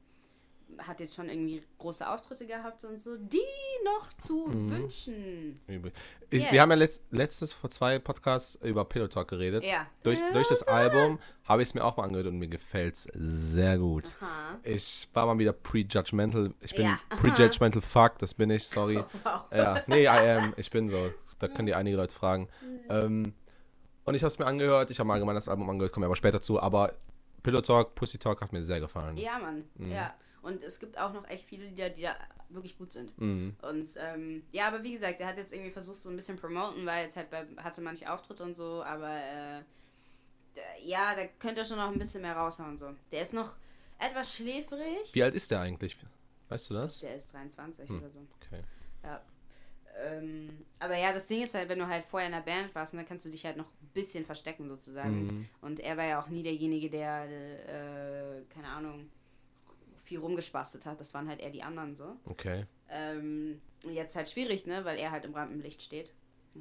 [0.79, 3.39] hat jetzt schon irgendwie große Auftritte gehabt und so, die
[3.85, 4.71] noch zu Mhm.
[4.71, 5.61] wünschen.
[6.31, 6.53] Ich, Yes.
[6.53, 9.65] Wir haben ja letzt, letztes vor zwei Podcasts über Pillow Talk geredet.
[9.65, 9.87] Ja.
[10.03, 13.09] Durch, durch das Album habe ich es mir auch mal angehört und mir gefällt es
[13.15, 14.17] sehr gut.
[14.21, 14.59] Aha.
[14.63, 16.55] Ich war mal wieder pre-judgmental.
[16.61, 16.99] Ich bin Ja.
[17.21, 18.97] pre-judgmental fuck, das bin ich, sorry.
[19.25, 19.43] Wow.
[19.53, 20.55] Ja, nee, I am.
[20.57, 21.13] Ich bin so.
[21.39, 22.49] Da können die einige Leute fragen.
[22.89, 23.35] Ähm,
[24.05, 24.91] und ich habe es mir angehört.
[24.91, 26.61] Ich habe mal allgemein das Album angehört, kommen wir aber später zu.
[26.61, 26.93] Aber
[27.43, 29.17] Pillow Talk, Pussy Talk hat mir sehr gefallen.
[29.17, 29.65] Ja, Mann.
[29.75, 29.91] Mhm.
[29.91, 30.15] Ja.
[30.43, 32.17] Und es gibt auch noch echt viele Lieder, die da
[32.49, 33.19] wirklich gut sind.
[33.19, 33.57] Mhm.
[33.63, 36.85] Und ähm, ja, aber wie gesagt, er hat jetzt irgendwie versucht, so ein bisschen promoten,
[36.85, 39.63] weil jetzt halt bei, hatte manche Auftritte und so, aber äh,
[40.85, 42.77] ja, da könnte er schon noch ein bisschen mehr raushauen.
[42.77, 42.95] So.
[43.11, 43.57] Der ist noch
[43.99, 45.13] etwas schläfrig.
[45.13, 45.97] Wie alt ist der eigentlich?
[46.49, 47.01] Weißt du das?
[47.01, 47.99] Der ist 23 Hm.
[47.99, 48.19] oder so.
[48.45, 48.63] Okay.
[49.05, 49.23] Ja.
[50.05, 52.95] Ähm, aber ja, das Ding ist halt, wenn du halt vorher in der Band warst,
[52.95, 55.27] dann kannst du dich halt noch ein bisschen verstecken sozusagen.
[55.27, 55.49] Mhm.
[55.61, 59.11] Und er war ja auch nie derjenige, der, äh, keine Ahnung,
[60.13, 61.01] viel rumgespastet hat.
[61.01, 62.17] Das waren halt eher die anderen so.
[62.27, 62.67] Okay.
[62.91, 66.13] Ähm, jetzt halt schwierig, ne, weil er halt im Rampenlicht steht.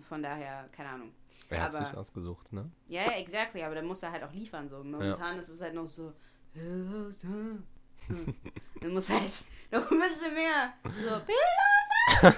[0.08, 1.12] Von daher, keine Ahnung.
[1.50, 2.72] Er hat Aber- sich ausgesucht, ne?
[2.88, 4.82] Ja, ja, exactly, aber dann muss er halt auch liefern so.
[4.84, 6.14] Momentan ist es halt noch so.
[6.54, 7.64] Hm.
[8.82, 9.24] Dann muss halt
[9.72, 10.74] noch ein bisschen mehr.
[10.86, 12.36] So, Pilot!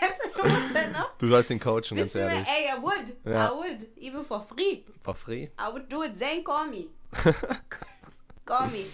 [0.00, 2.34] weißt du, musst halt noch Du sollst ihn coachen, ganz bisschen mehr.
[2.34, 2.48] ehrlich.
[2.48, 3.16] Ey, I would.
[3.24, 3.48] Ja.
[3.48, 3.98] I would.
[3.98, 4.84] Even for free.
[5.02, 5.44] For free?
[5.60, 6.16] I would do it.
[6.16, 6.86] Zane, call me.
[8.46, 8.84] call me.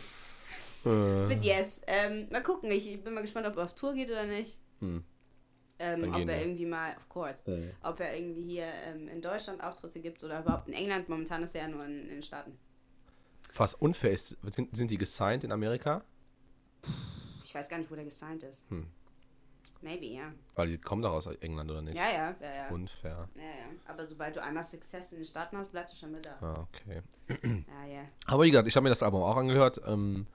[0.85, 1.83] Äh, But yes.
[1.87, 2.71] Ähm, mal gucken.
[2.71, 4.59] Ich bin mal gespannt, ob er auf Tour geht oder nicht.
[4.81, 5.05] Hm.
[5.79, 7.43] Ähm, ob er irgendwie mal, of course,
[7.83, 11.09] ob er irgendwie hier ähm, in Deutschland Auftritte gibt oder überhaupt in England.
[11.09, 12.57] Momentan ist er ja nur in, in den Staaten.
[13.55, 16.05] Was unfair ist, sind, sind die gesigned in Amerika?
[17.45, 18.65] Ich weiß gar nicht, wo der gesigned ist.
[18.71, 18.87] Hm.
[19.83, 20.33] Maybe, ja.
[20.55, 21.97] Weil die kommen doch aus England, oder nicht?
[21.97, 22.69] Ja, ja, ja, ja.
[22.69, 23.27] Unfair.
[23.35, 23.67] Ja, ja.
[23.87, 26.37] Aber sobald du einmal Success in den Staaten hast, bleibst du schon mit da.
[26.41, 27.03] Ah, okay.
[27.29, 28.07] Ja, ja.
[28.27, 29.81] Aber wie gesagt, ich habe mir das Album auch angehört.
[29.85, 30.29] Ähm,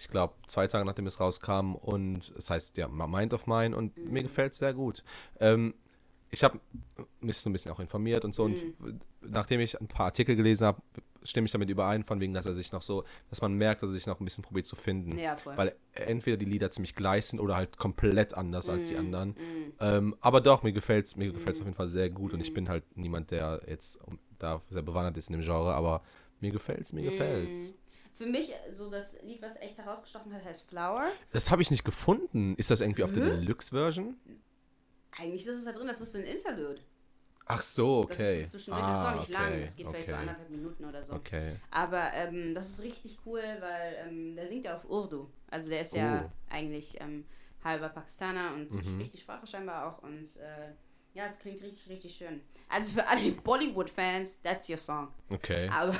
[0.00, 1.74] ich glaube, zwei Tage nachdem es rauskam.
[1.74, 3.76] Und es heißt ja Mind of Mine.
[3.76, 5.04] Und mir gefällt es sehr gut.
[5.38, 5.74] Ähm,
[6.30, 6.58] ich habe
[7.20, 8.44] mich so ein bisschen auch informiert und so.
[8.44, 8.58] Und
[9.20, 10.80] nachdem ich ein paar Artikel gelesen habe,
[11.22, 13.90] stimme ich damit überein, von wegen, dass er sich noch so, dass man merkt, dass
[13.90, 15.18] er sich noch ein bisschen probiert zu finden.
[15.18, 15.54] Ja, voll.
[15.58, 18.88] Weil entweder die Lieder ziemlich gleich sind oder halt komplett anders als Mhm.
[18.88, 19.36] die anderen.
[19.80, 22.32] Ähm, aber doch, mir gefällt es mir gefällt's auf jeden Fall sehr gut.
[22.32, 23.98] Und ich bin halt niemand, der jetzt
[24.38, 25.74] da sehr bewandert ist in dem Genre.
[25.74, 26.02] Aber
[26.40, 27.74] mir gefällt es, mir gefällt's.
[28.20, 31.06] Für mich, so das Lied, was echt herausgestochen hat, heißt Flower.
[31.32, 32.54] Das habe ich nicht gefunden.
[32.56, 34.14] Ist das irgendwie auf der Deluxe-Version?
[35.18, 36.82] Eigentlich ist es da drin, das ist so ein Interlude.
[37.46, 38.42] Ach so, Das okay.
[38.42, 40.50] ist so zwischendurch, das ist auch nicht lang, okay, das geht vielleicht so okay, anderthalb
[40.50, 41.14] Minuten oder so.
[41.14, 41.56] Okay.
[41.70, 45.30] Aber ähm, das ist richtig cool, weil ähm, der singt ja auf Urdu.
[45.50, 46.30] Also der ist ja Oh.
[46.54, 47.24] eigentlich ähm,
[47.64, 48.84] halber Pakistaner und Mhm.
[48.84, 50.02] spricht die Sprache scheinbar auch.
[50.02, 50.72] Und äh,
[51.14, 52.40] ja, es klingt richtig, richtig schön.
[52.68, 55.08] Also für alle Bollywood-Fans, that's your song.
[55.28, 55.68] Okay.
[55.68, 55.94] Aber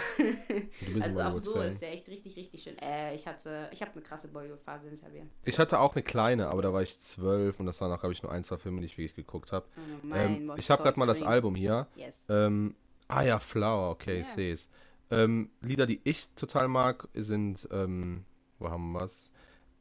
[1.00, 2.78] also auch so ist der echt richtig, richtig schön.
[2.78, 5.26] Äh, ich hatte, ich habe eine krasse Bollywood-Phase hinter mir.
[5.44, 8.12] Ich hatte auch eine kleine, aber da war ich zwölf und das waren auch, glaube
[8.12, 9.66] ich, nur ein, zwei Filme, die ich wirklich geguckt habe.
[9.76, 11.22] Oh, Ähm, ich habe gerade mal das.
[11.22, 11.86] Album hier.
[11.96, 12.26] Yes.
[12.28, 12.74] Ähm,
[13.08, 14.34] ah ja, Flower, okay, ich Ja.
[14.34, 14.68] sehe es.
[15.10, 18.24] Ähm, Lieder, die ich total mag, sind, ähm,
[18.58, 19.29] wo haben wir was?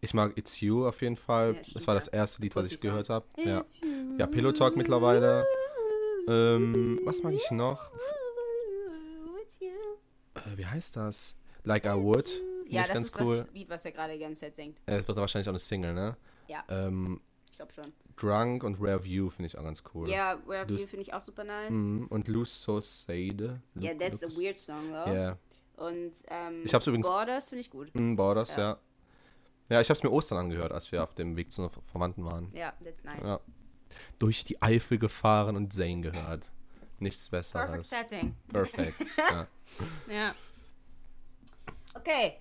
[0.02, 1.56] Ich mag It's You auf jeden Fall.
[1.56, 3.26] Ja, das war das erste Lied, was ich gehört habe.
[3.38, 3.64] Ja.
[4.18, 5.46] Ja, Pillow Talk mittlerweile.
[6.28, 7.92] Ähm, was mag ich noch?
[9.44, 9.68] It's you.
[10.36, 11.36] Äh, wie heißt das?
[11.64, 12.30] Like I Would.
[12.68, 13.38] Ja, das ganz ist cool.
[13.38, 14.78] das Lied, was er gerade die ganze Zeit singt.
[14.86, 16.16] Äh, Es wird wahrscheinlich auch eine Single, ne?
[16.48, 16.64] Ja.
[16.70, 17.92] Ähm, Ich glaube schon.
[18.16, 20.08] Drunk und Rare View finde ich auch ganz cool.
[20.10, 21.72] Ja, Where Lose- View finde ich auch super nice.
[21.72, 22.08] Mhm.
[22.10, 23.62] Und Lose So Sade.
[23.76, 25.12] Ja, that's a weird song, though.
[25.14, 25.38] Ja.
[25.78, 27.94] Und ähm, Ich hab's übrigens- Borders finde ich gut.
[27.96, 28.60] Mhm, Borders, Ja.
[28.62, 28.80] ja.
[29.70, 31.82] Ja, ich habe es mir Ostern angehört, als wir auf dem Weg zu einer Ver-
[31.82, 32.52] Verwandten waren.
[32.54, 33.26] Ja, that's nice.
[33.26, 33.40] Ja.
[34.18, 36.52] Durch die Eifel gefahren und Zane gehört.
[37.00, 37.90] Nichts Perfect Besseres.
[37.90, 38.36] setting.
[38.52, 38.96] Perfect.
[39.18, 39.48] ja.
[40.12, 40.36] Ja.
[41.96, 42.34] Okay.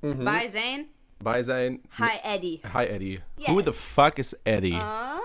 [0.00, 0.24] Mhm.
[0.24, 0.86] Bye, Zane.
[1.20, 1.80] Bei sein.
[1.98, 2.60] Hi, Eddie.
[2.72, 3.20] Hi Eddie.
[3.46, 3.76] Who the Yes.
[3.78, 4.74] fuck is Eddie?
[4.74, 5.20] Ah,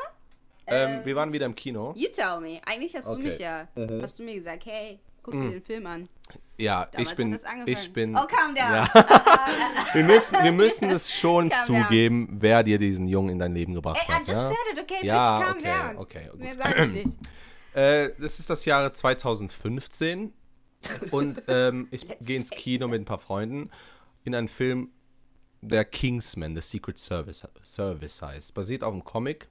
[0.68, 1.94] ähm, wir waren wieder im Kino.
[1.96, 2.62] you tell me.
[2.66, 3.24] Eigentlich hast du Okay.
[3.24, 3.68] mich ja,
[4.02, 5.00] hast du mir gesagt, hey,
[5.32, 6.10] Guck dir den Film an.
[6.60, 8.72] Ja, Damals ich bin, ich bin, Oh, calm down.
[8.74, 8.90] Ja.
[9.94, 11.84] wir müssen, wir müssen es schon Calm down.
[11.84, 14.28] zugeben, wer dir diesen Jungen in dein Leben gebracht Ey, I hat.
[14.28, 14.48] just Ja?
[14.48, 15.98] said it, okay, Ja, bitch, calm okay, down.
[15.98, 16.40] okay, gut.
[16.40, 17.18] Mehr sag ich nicht.
[17.74, 20.34] Äh, das ist das Jahre 2015
[21.12, 23.70] und ähm, ich gehe ins Kino mit ein paar Freunden
[24.24, 24.90] in einen Film,
[25.62, 28.56] der Kingsman, The Secret Service, Service heißt.
[28.56, 29.48] Basiert auf einem Comic,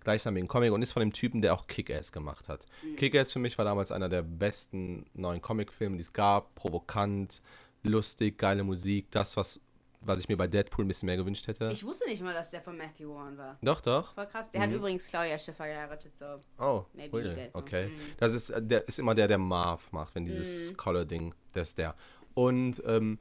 [0.00, 2.66] gleichnamigen Comic und ist von dem Typen, der auch Kick-Ass gemacht hat.
[2.82, 2.96] Mhm.
[2.96, 6.54] Kick-Ass für mich war damals einer der besten neuen Comic-Filme, die es gab.
[6.54, 7.42] Provokant,
[7.82, 9.60] lustig, geile Musik, das, was,
[10.00, 11.68] was ich mir bei Deadpool ein bisschen mehr gewünscht hätte.
[11.70, 13.58] Ich wusste nicht mal, dass der von Matthew Warren war.
[13.62, 14.14] doch, doch.
[14.14, 14.50] Voll krass.
[14.50, 16.36] Der hat übrigens Claudia Schiffer geheiratet, so.
[16.58, 17.50] Oh, Maybe really?
[17.52, 17.88] okay.
[17.88, 18.00] Mhm.
[18.18, 21.78] Das ist, äh, der ist immer der, der Marv macht, wenn dieses Color-Ding, der ist
[21.78, 21.94] der.
[22.34, 23.18] Und ähm,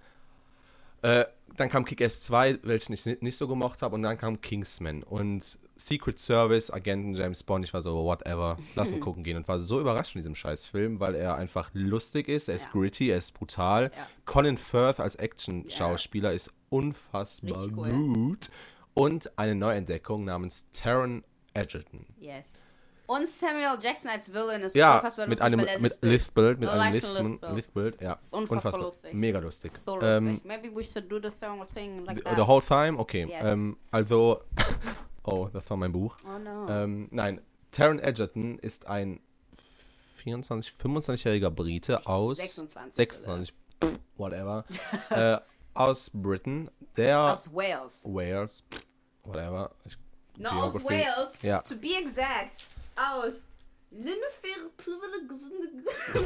[1.01, 4.39] äh, dann kam Kick-Ass 2, welchen ich nicht, nicht so gemocht habe, und dann kam
[4.39, 5.03] Kingsman.
[5.03, 9.37] Und Secret Service, Agenten James Bond, ich war so, whatever, lass ihn gucken gehen.
[9.37, 12.65] Und war so überrascht von diesem scheiß Film, weil er einfach lustig ist, er ist
[12.65, 12.71] Ja.
[12.73, 13.91] gritty, er ist brutal.
[13.95, 14.07] Ja.
[14.25, 17.89] Colin Firth als Action-Schauspieler ist unfassbar cool.
[17.91, 18.49] gut.
[18.93, 22.05] Und eine Neuentdeckung namens Taron Egerton.
[22.19, 22.61] Yes.
[23.07, 25.97] Und Samuel Jackson als Villain ist Ja, unfassbar mit lustig, einem weil er mit.
[26.01, 27.39] Liftbild, mit einem.
[27.55, 28.19] Liftbild, ja.
[28.29, 28.81] Unfassbar Unfassbar.
[28.83, 29.13] lustig.
[29.13, 29.71] Mega lustig.
[29.83, 30.45] So Ähm, lustig.
[30.45, 32.35] Maybe we should do the song thing like that.
[32.35, 32.99] the whole time?
[32.99, 33.25] Okay.
[33.27, 33.41] Yes.
[33.43, 34.41] Ähm, also,
[35.31, 36.15] oh, das war mein Buch.
[36.25, 36.67] Oh no.
[36.69, 39.19] Ähm, nein, Taron Egerton ist ein
[39.55, 44.65] 24, 25-jähriger Brite aus 26 26, pff, whatever,
[45.09, 45.37] äh,
[45.73, 48.03] aus Britain, der aus Wales.
[48.05, 48.81] Wales, pff,
[49.23, 49.71] whatever.
[49.85, 49.97] Ich,
[50.37, 50.75] No, aus.
[50.75, 51.33] Wales.
[51.41, 51.59] Ja.
[51.61, 52.55] To be exact.
[52.95, 53.45] Aus
[53.91, 54.69] Linnefer,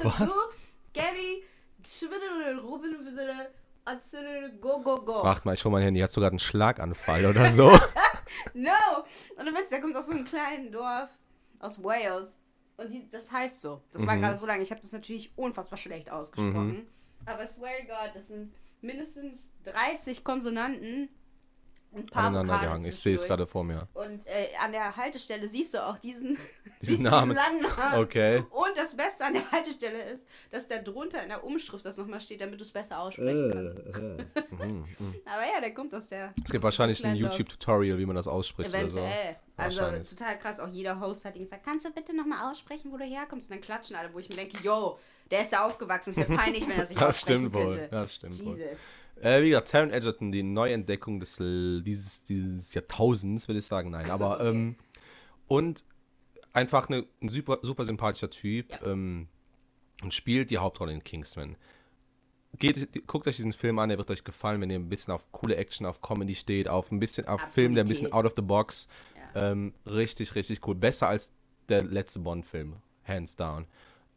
[0.03, 0.33] Was?
[0.93, 1.43] Gary,
[2.63, 2.95] Robin,
[4.61, 5.23] Go, go, go.
[5.23, 7.71] Macht mal, ich hol mein Handy, hat sogar einen Schlaganfall oder so.
[8.53, 8.71] No!
[9.37, 11.09] Und der Witz, der kommt aus so einem kleinen Dorf
[11.59, 12.37] aus Wales.
[12.77, 13.81] Und die, das heißt so.
[13.91, 14.07] Das Mhm.
[14.07, 14.63] war gerade so lange.
[14.63, 16.87] Ich habe das natürlich unfassbar schlecht ausgesprochen.
[17.25, 21.09] Aber swear to God, das sind mindestens 30 Konsonanten
[21.95, 22.85] ein paar Aneinander Vokale gehangen.
[22.87, 23.87] Ich sehe es gerade vor mir.
[23.93, 26.37] Und äh, an der Haltestelle siehst du auch diesen,
[26.81, 27.35] Diesen Namen.
[27.35, 28.03] langen Namen.
[28.03, 28.39] Okay.
[28.49, 32.21] Und das Beste an der Haltestelle ist, dass da drunter in der Umschrift das nochmal
[32.21, 34.51] steht, damit du es besser aussprechen kannst.
[35.25, 36.33] Aber ja, der kommt aus der.
[36.43, 37.15] Es gibt wahrscheinlich ein.
[37.15, 38.99] YouTube-Tutorial, wie man das ausspricht oder so.
[38.99, 39.35] Eventuell.
[39.55, 39.81] Also
[40.15, 40.59] total krass.
[40.59, 43.49] Auch jeder Host hat ihn gefragt, kannst du bitte nochmal aussprechen, wo du herkommst?
[43.49, 44.97] Und dann klatschen alle, wo ich mir denke, yo,
[45.29, 46.09] der ist da aufgewachsen.
[46.11, 47.63] Es wäre peinlich, wenn er sich Das stimmt wohl.
[47.75, 47.87] könnte.
[47.91, 48.57] Das stimmt wohl.
[49.23, 53.89] Äh, wie gesagt, Taron Egerton, die Neuentdeckung des, dieses, dieses Jahrtausends, würde ich sagen.
[53.91, 54.39] Nein, aber.
[54.43, 54.75] Ähm,
[55.47, 55.83] und
[56.53, 58.91] einfach eine, ein super, super sympathischer Typ Ja.
[58.91, 59.27] ähm,
[60.01, 61.55] und spielt die Hauptrolle in Kingsman.
[62.57, 65.31] Geht, guckt euch diesen Film an, der wird euch gefallen, wenn ihr ein bisschen auf
[65.31, 68.33] coole Action, auf Comedy steht, auf ein bisschen auf Film, der ein bisschen out of
[68.35, 68.87] the box.
[69.35, 69.51] Ja.
[69.51, 70.75] Ähm, richtig, richtig cool.
[70.75, 71.33] Besser als
[71.69, 72.75] der letzte Bond-Film.
[73.05, 73.65] Hands down.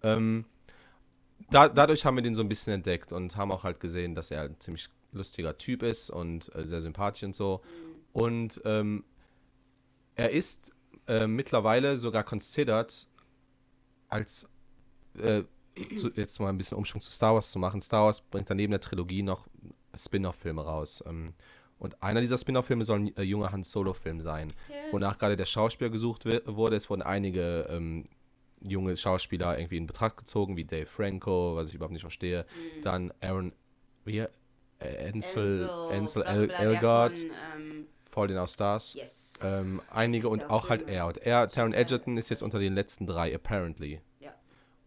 [0.03, 0.45] Ähm,
[1.51, 4.31] da, dadurch haben wir den so ein bisschen entdeckt und haben auch halt gesehen, dass
[4.31, 7.61] er ein ziemlich lustiger Typ ist und äh, sehr sympathisch und so.
[8.13, 9.05] Und ähm,
[10.15, 10.73] er ist
[11.07, 13.07] äh, mittlerweile sogar considered
[14.09, 14.49] als
[15.19, 15.43] äh,
[15.97, 17.81] zu, jetzt mal ein bisschen Umschwung zu Star Wars zu machen.
[17.81, 19.47] Star Wars bringt dann neben der Trilogie noch
[19.95, 21.05] Spin-off-Filme raus.
[21.07, 21.35] Ähm,
[21.79, 24.93] und einer dieser Spin-off-Filme soll ein äh, junger Han Solo-Film sein, Yes.
[24.93, 26.77] wonach gerade der Schauspieler gesucht wurde.
[26.77, 28.05] Es wurden einige ähm,
[28.63, 32.47] junge Schauspieler irgendwie in Betracht gezogen, wie Dave Franco, was ich überhaupt nicht verstehe.
[32.83, 33.53] Dann Aaron,
[34.07, 34.25] wie?
[34.81, 38.95] Ansel, Ansel bla, El bla, der Elgort, von, ähm, Fault in Our Stars.
[38.95, 39.35] yes.
[39.43, 41.07] Ähm, einige und auch halt er.
[41.07, 44.01] Und er, Taron Egerton, ist jetzt unter den letzten drei, apparently.
[44.21, 44.35] Ja.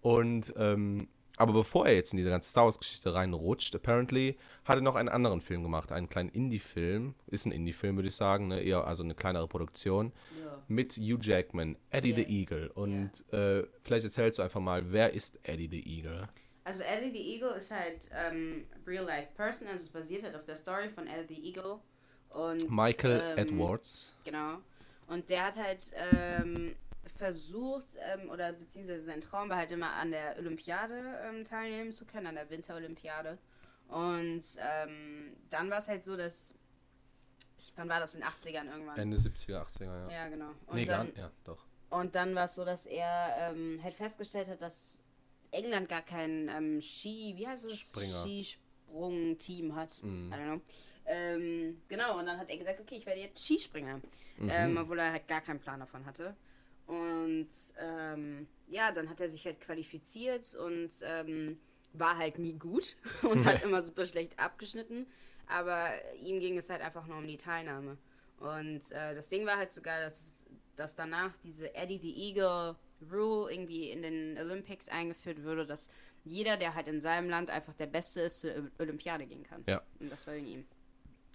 [0.02, 4.82] Und, ähm, aber bevor er jetzt in diese ganze Star Wars-Geschichte reinrutscht, apparently, hat er
[4.82, 7.16] noch einen anderen Film gemacht, einen kleinen Indie-Film.
[7.28, 8.62] Ist ein Indie-Film, würde ich sagen, ne?
[8.62, 10.12] eher also eine kleinere Produktion.
[10.44, 10.62] Ja.
[10.68, 12.18] Mit Hugh Jackman, Eddie Yes.
[12.18, 12.72] the Eagle.
[12.74, 16.28] Und äh, vielleicht erzählst du einfach mal, wer ist Eddie the Eagle?
[16.70, 20.56] Also Eddie the Eagle ist halt ähm, real-life person, also es basiert halt auf der
[20.56, 21.80] Story von Eddie the Eagle.
[22.30, 24.14] Und, Michael ähm, Edwards.
[24.24, 24.60] Genau.
[25.08, 26.76] Und der hat halt ähm,
[27.18, 32.06] versucht, ähm, oder beziehungsweise sein Traum war halt immer an der Olympiade ähm, teilnehmen zu
[32.06, 33.40] können, an der Winterolympiade.
[33.88, 36.54] Und ähm, dann war es halt so, dass.
[37.58, 38.14] Ich, wann war das?
[38.14, 38.96] In den 80ern irgendwann?
[38.96, 40.10] Ende 70er, 80er, ja.
[40.12, 40.50] ja, genau.
[40.68, 41.18] Und nee, gar dann, nicht.
[41.18, 41.66] Ja, doch.
[41.90, 45.02] und dann war es so, dass er ähm, halt festgestellt hat, dass
[45.52, 47.80] England gar kein ähm, Ski, wie heißt es?
[47.80, 48.08] Springer.
[48.08, 50.02] Skisprung-Team hat.
[50.04, 50.32] Mhm.
[50.32, 50.62] I don't know.
[51.06, 54.00] Ähm, genau, und dann hat er gesagt, okay, ich werde jetzt Skispringer.
[54.38, 54.50] Mhm.
[54.50, 56.36] Ähm, obwohl er halt gar keinen Plan davon hatte.
[56.86, 61.60] Und ähm, ja, dann hat er sich halt qualifiziert und ähm,
[61.94, 65.08] war halt nie gut und hat immer super schlecht abgeschnitten.
[65.48, 65.90] Aber
[66.22, 67.98] ihm ging es halt einfach nur um die Teilnahme.
[68.40, 72.76] Und äh, das Ding war halt sogar, dass, dass danach diese Eddie the Eagle
[73.12, 75.90] Rule irgendwie in den Olympics eingeführt wurde, dass
[76.24, 79.64] jeder, der halt in seinem Land einfach der Beste ist, zur Olympiade gehen kann.
[79.68, 79.82] Ja.
[80.00, 80.66] Und das war wegen ihm.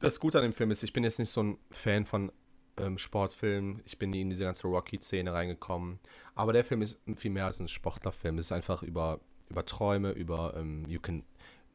[0.01, 2.31] Das Gute an dem Film ist, ich bin jetzt nicht so ein Fan von
[2.77, 3.81] ähm, Sportfilmen.
[3.85, 6.01] Ich bin nie in diese ganze Rocky-Szene reingekommen.
[6.35, 8.39] Aber der Film ist viel mehr als ein Sportlerfilm.
[8.39, 11.25] Es ist einfach über, über Träume, über ähm, you can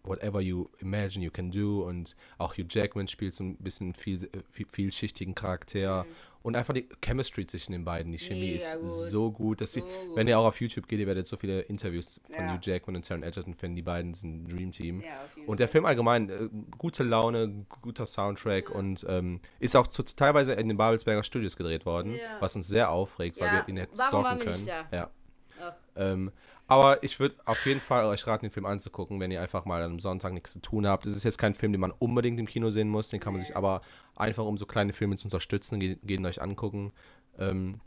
[0.03, 4.29] whatever you imagine you can do und auch Hugh Jackman spielt so ein bisschen viel,
[4.49, 6.05] viel vielschichtigen Charakter
[6.41, 8.89] und einfach die Chemistry zwischen den beiden, die Chemie Mega ist gut.
[8.89, 10.15] so gut, dass So sie, gut.
[10.15, 12.53] wenn ihr auch auf YouTube geht, ihr werdet so viele Interviews von Ja.
[12.53, 15.01] Hugh Jackman und Taron Egerton finden, die beiden sind ein Dream Team.
[15.01, 20.01] Ja, Und der Film allgemein, äh, gute Laune, guter Soundtrack und ähm, ist auch zu,
[20.03, 22.37] teilweise in den Babelsberger Studios gedreht worden, Ja.
[22.39, 24.67] was uns sehr aufregt, weil wir ihn jetzt warum stalken können.
[24.93, 25.09] Ja.
[25.97, 26.31] Ähm,
[26.69, 29.83] aber ich würde auf jeden Fall euch raten, den Film anzugucken, wenn ihr einfach mal
[29.83, 31.05] am Sonntag nichts zu tun habt.
[31.05, 33.41] Es ist jetzt kein Film, den man unbedingt im Kino sehen muss, den kann man
[33.41, 33.81] sich aber
[34.15, 36.93] einfach, um so kleine Filme zu unterstützen, ge- gehen euch angucken.
[37.37, 37.81] Ähm,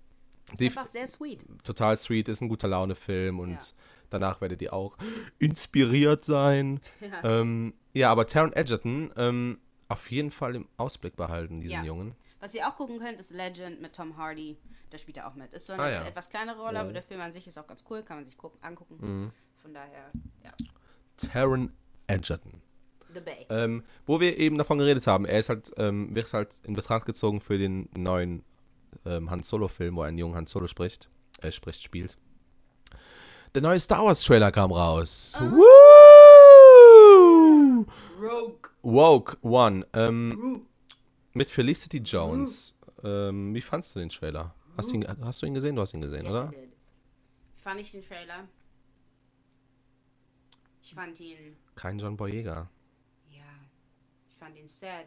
[0.61, 1.45] Einfach sehr sweet.
[1.63, 3.59] total sweet, ist ein guter Laune-Film und Ja.
[4.11, 4.97] danach werdet ihr auch
[5.39, 6.81] inspiriert sein.
[7.01, 7.41] Ja.
[7.41, 11.85] Ähm, ja, aber Taron Egerton ähm, auf jeden Fall im Ausblick behalten, diesen Ja.
[11.85, 12.15] Jungen.
[12.43, 14.59] Was ihr auch gucken könnt, ist Legend mit Tom Hardy.
[14.91, 15.55] Da spielt er auch mit.
[15.55, 16.05] Ist so eine Ah, ja.
[16.05, 16.81] etwas kleinere Rolle, Ja.
[16.81, 18.03] aber der Film an sich ist auch ganz cool.
[18.03, 18.97] Kann man sich gucken, angucken.
[19.01, 19.31] Mhm.
[19.63, 20.11] Von daher,
[20.43, 20.51] ja.
[21.17, 21.73] Taron
[22.09, 22.61] Egerton.
[23.15, 23.47] The Bay.
[23.49, 27.07] Ähm, wo wir eben davon geredet haben, er ist halt, ähm, wird halt in Betracht
[27.07, 28.43] gezogen für den neuen
[29.07, 31.09] ähm, Han Solo-Film, wo ein junger Han Solo spricht,
[31.43, 32.19] äh, spricht, spielt.
[33.55, 35.37] Der neue Star Wars-Trailer kam raus.
[36.83, 37.87] Woo!
[38.21, 38.71] Rogue.
[38.83, 39.87] Woke One.
[39.93, 40.67] Ähm,
[41.33, 42.75] mit Felicity Jones.
[43.05, 44.55] Ähm, wie fandst du den Trailer?
[44.77, 45.77] Hast, du ihn, hast du ihn gesehen?
[45.77, 46.53] Du hast ihn gesehen, Yes, oder?
[47.57, 48.49] Fand ich den Trailer?
[50.83, 52.69] Ich fand ihn, Kein John Boyega.
[53.31, 53.45] ja,
[54.29, 55.07] ich fand ihn sad.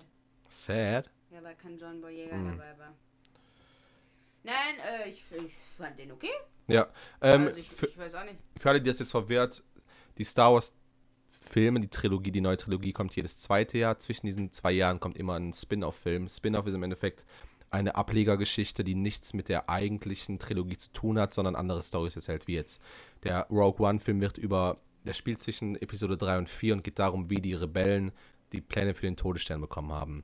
[0.50, 1.10] Sad.
[1.32, 2.50] Ja, weil kein John Boyega Mhm.
[2.58, 2.94] dabei war.
[4.44, 6.30] Nein, äh, ich, ich fand den okay.
[6.68, 6.88] Ja.
[7.22, 8.38] Ähm, also ich, ich weiß auch nicht.
[8.58, 9.64] für alle, die das jetzt verwirrt,
[10.18, 10.76] die Star Wars
[11.46, 14.00] Filme, die Trilogie, die neue Trilogie kommt jedes zweite Jahr.
[14.00, 16.28] Zwischen diesen zwei Jahren kommt immer ein Spin-off-Film.
[16.28, 17.26] Spin-off ist im Endeffekt
[17.72, 22.48] eine Ablegergeschichte, die nichts mit der eigentlichen Trilogie zu tun hat, sondern andere Stories erzählt,
[22.48, 22.82] wie jetzt
[23.24, 27.30] der Rogue One-Film wird über, der spielt zwischen Episode 3 und 4 und geht darum,
[27.30, 28.12] wie die Rebellen
[28.54, 30.24] die Pläne für den Todesstern bekommen haben.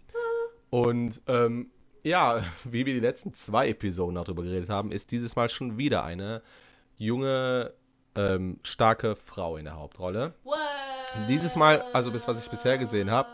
[0.69, 1.71] Und ähm,
[2.03, 6.03] ja, wie wir die letzten zwei Episoden darüber geredet haben, ist dieses Mal schon wieder
[6.03, 6.41] eine
[6.97, 7.73] junge,
[8.15, 10.33] ähm, starke Frau in der Hauptrolle.
[10.43, 10.57] What?
[11.27, 13.29] Dieses Mal, also bis was ich bisher gesehen habe,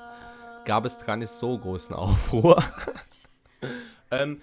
[0.65, 2.63] gab es gar nicht so großen Aufruhr.
[4.11, 4.41] ähm,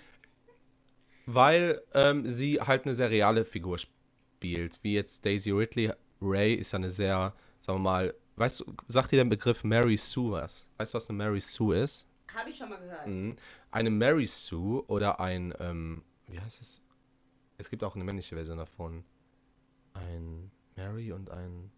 [1.26, 4.82] weil ähm, sie halt eine sehr reale Figur spielt.
[4.82, 5.92] Wie jetzt Daisy Ridley.
[6.20, 9.96] Ray ist ja eine sehr, sagen wir mal, weißt du, sagt dir der Begriff Mary
[9.96, 10.66] Sue was?
[10.78, 12.06] Weißt du, was eine Mary Sue ist?
[12.34, 13.06] Habe ich schon mal gehört.
[13.06, 13.36] Mhm.
[13.70, 16.82] Eine Mary Sue oder ein, ähm, wie heißt es?
[17.58, 19.04] Es gibt auch eine männliche Version davon.
[19.92, 21.70] Ein Mary und ein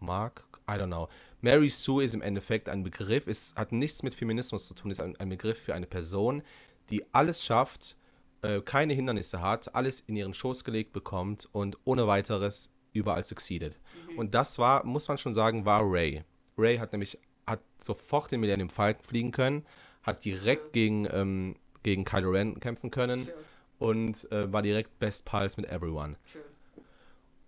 [0.00, 0.44] Mark?
[0.68, 1.08] I don't know.
[1.40, 5.00] Mary Sue ist im Endeffekt ein Begriff, es hat nichts mit Feminismus zu tun, ist
[5.00, 6.42] ein, ein Begriff für eine Person,
[6.90, 7.96] die alles schafft,
[8.42, 13.78] äh, keine Hindernisse hat, alles in ihren Schoß gelegt bekommt und ohne weiteres überall succeedet.
[14.16, 16.24] Und das war, muss man schon sagen, war Ray.
[16.56, 19.64] Ray hat nämlich hat sofort den Millennium Falcon fliegen können,
[20.02, 23.34] hat direkt gegen, ähm, gegen Kylo Ren kämpfen können True,
[23.78, 26.16] und äh, war direkt Best Pals mit everyone.
[26.30, 26.42] true.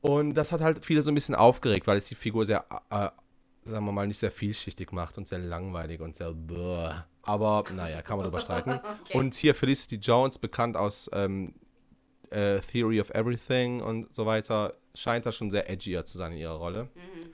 [0.00, 3.08] Und das hat halt viele so ein bisschen aufgeregt, weil es die Figur sehr, äh,
[3.64, 6.32] sagen wir mal, nicht sehr vielschichtig macht und sehr langweilig und sehr.
[6.32, 6.90] Bäh.
[7.22, 8.80] Aber naja, kann man drüber streiten.
[9.04, 9.18] Okay.
[9.18, 11.54] Und hier Felicity Jones, bekannt aus ähm,
[12.30, 16.38] äh, Theory of Everything und so weiter, scheint da schon sehr edgier zu sein in
[16.38, 16.84] ihrer Rolle.
[16.94, 17.32] Mhm.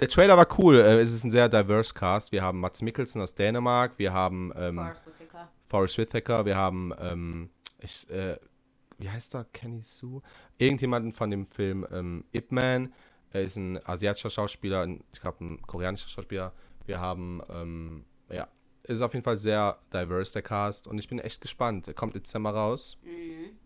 [0.00, 0.80] Der Trailer war cool.
[0.80, 2.32] Äh, es ist ein sehr diverse Cast.
[2.32, 5.48] Wir haben Mats Mikkelsen aus Dänemark, wir haben ähm, Forrest Whitaker.
[5.64, 8.36] Forrest Whitaker, wir haben, ähm, ich, äh,
[9.02, 9.44] wie heißt er?
[9.52, 10.22] Kenny Sue?
[10.58, 12.94] Irgendjemanden von dem Film ähm, Ip Man.
[13.30, 16.52] Er ist ein asiatischer Schauspieler, ein, ich glaube ein koreanischer Schauspieler.
[16.86, 18.48] Wir haben, ähm, ja,
[18.84, 20.86] es ist auf jeden Fall sehr diverse, der Cast.
[20.86, 21.88] Und ich bin echt gespannt.
[21.88, 22.98] Er kommt Dezember raus.
[23.02, 23.58] Mhm.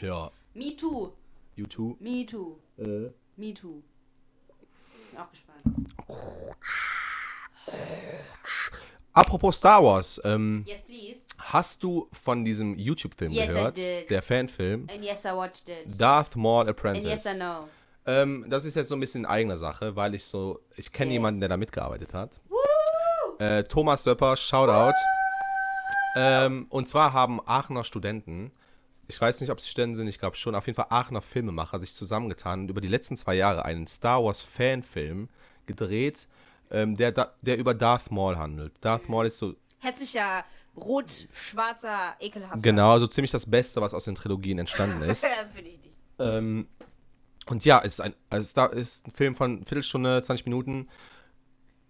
[0.00, 0.30] Ja.
[0.54, 1.12] Me too.
[1.56, 2.00] YouTube.
[2.00, 2.58] Me too.
[2.76, 3.82] Me too.
[5.10, 5.64] Bin auch gespannt.
[9.12, 11.25] Apropos Star Wars, ähm, Yes, please.
[11.52, 13.76] Hast du von diesem YouTube-Film Yes, gehört?
[13.76, 14.10] did.
[14.10, 14.88] Der Fanfilm.
[14.92, 16.00] And yes, I watched it.
[16.00, 17.24] Darth Maul And Apprentice.
[17.24, 17.68] yes, I know.
[18.06, 21.10] Ähm, das ist jetzt so ein bisschen in eigener Sache, weil ich so, ich kenne
[21.10, 21.14] Yes.
[21.14, 22.40] jemanden, der da mitgearbeitet hat.
[22.48, 23.38] Woo!
[23.44, 24.94] Äh, Thomas Söpper, Shoutout.
[26.16, 28.50] Ähm, und zwar haben Aachener Studenten,
[29.08, 31.78] ich weiß nicht, ob sie Studenten sind, ich glaube schon, auf jeden Fall Aachener Filmemacher
[31.78, 35.28] sich zusammengetan und über die letzten zwei Jahre einen Star Wars Fanfilm
[35.66, 36.26] gedreht,
[36.70, 38.72] ähm, der, der über Darth Maul handelt.
[38.80, 40.44] Darth Maul ist so Hässlicher,
[40.76, 42.58] rot, schwarzer, ekelhafter.
[42.60, 45.24] genau so ziemlich das Beste, was aus den Trilogien entstanden ist.
[45.54, 45.94] Finde ich nicht.
[46.18, 46.66] Ähm,
[47.48, 50.88] Und ja, es ist ein, also da ist ein Film von Viertelstunde, 20 Minuten.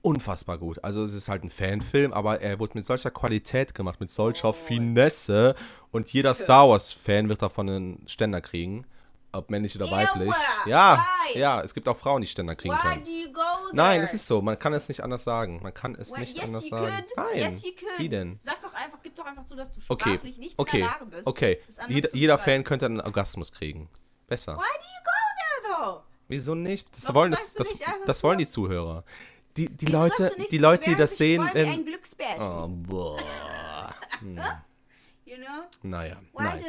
[0.02, 0.82] Unfassbar gut.
[0.84, 4.50] Also es ist halt ein Fanfilm, aber er wurde mit solcher Qualität gemacht, mit solcher
[4.50, 4.52] Oh.
[4.52, 5.56] Finesse.
[5.90, 8.86] Und jeder Star Wars-Fan wird davon einen Ständer kriegen.
[9.32, 10.32] Ob männlich oder weiblich.
[10.66, 11.40] Ja, why?
[11.40, 13.04] ja, es gibt auch Frauen, die Ständer kriegen Why können.
[13.04, 13.76] do you go there?
[13.76, 14.40] Nein, es ist so.
[14.42, 15.60] Man kann es nicht anders sagen.
[15.62, 16.86] Man kann es Well, nicht yes, anders you sagen.
[16.86, 17.16] could.
[17.16, 17.38] Nein.
[17.38, 17.98] Yes, you could.
[17.98, 18.38] Wie denn?
[18.40, 20.86] Sag doch einfach, gib doch einfach zu, dass du Okay, sprachlich nicht in okay, der
[20.88, 21.26] Lage bist.
[21.26, 21.60] okay.
[21.88, 22.38] Jeder, jeder.
[22.38, 23.88] Fan könnte einen Orgasmus kriegen.
[24.26, 24.56] Besser.
[24.56, 26.02] Why do you go there, though?
[26.28, 26.88] Wieso nicht?
[26.94, 29.04] Das Warum wollen das, das, nicht das wollen die Zuhörer.
[29.56, 33.18] Die, die Wieso Leute, nicht, die Leute, die das sehen, wenn, ein Glücksbärchen, Oh, boah.
[35.24, 35.64] you know?
[35.82, 36.64] Naja, Why nein.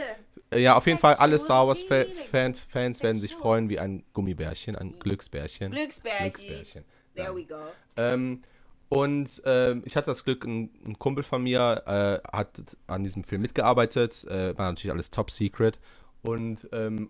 [0.52, 2.04] The- Ja, auf jeden Fall, alle Star Wars Fa.
[2.32, 5.72] Fan, Fans werden sich freuen wie ein Gummibärchen, ein Glücksbärchen.
[5.72, 6.24] Glücksbärchen.
[6.34, 6.84] Glücksbärchen.
[7.16, 7.56] There we go.
[7.96, 8.42] Ähm,
[8.90, 13.24] und ähm, ich hatte das Glück, ein, ein Kumpel von mir äh, hat an diesem
[13.24, 15.80] Film mitgearbeitet, äh, war natürlich alles top secret.
[16.22, 17.10] Und ähm,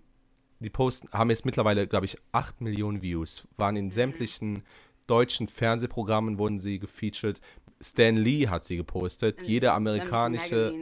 [0.59, 3.79] die Posten haben jetzt mittlerweile, glaube ich, 8 Millionen Views, waren Mhm.
[3.81, 4.63] in sämtlichen
[5.05, 7.39] deutschen Fernsehprogrammen, wurden sie gefeatured.
[7.79, 10.73] Stan Lee hat sie gepostet, jede amerikanische.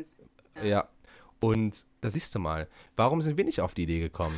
[0.64, 0.88] Ja.
[1.46, 4.38] Und da siehst du mal, warum sind wir nicht auf die Idee gekommen?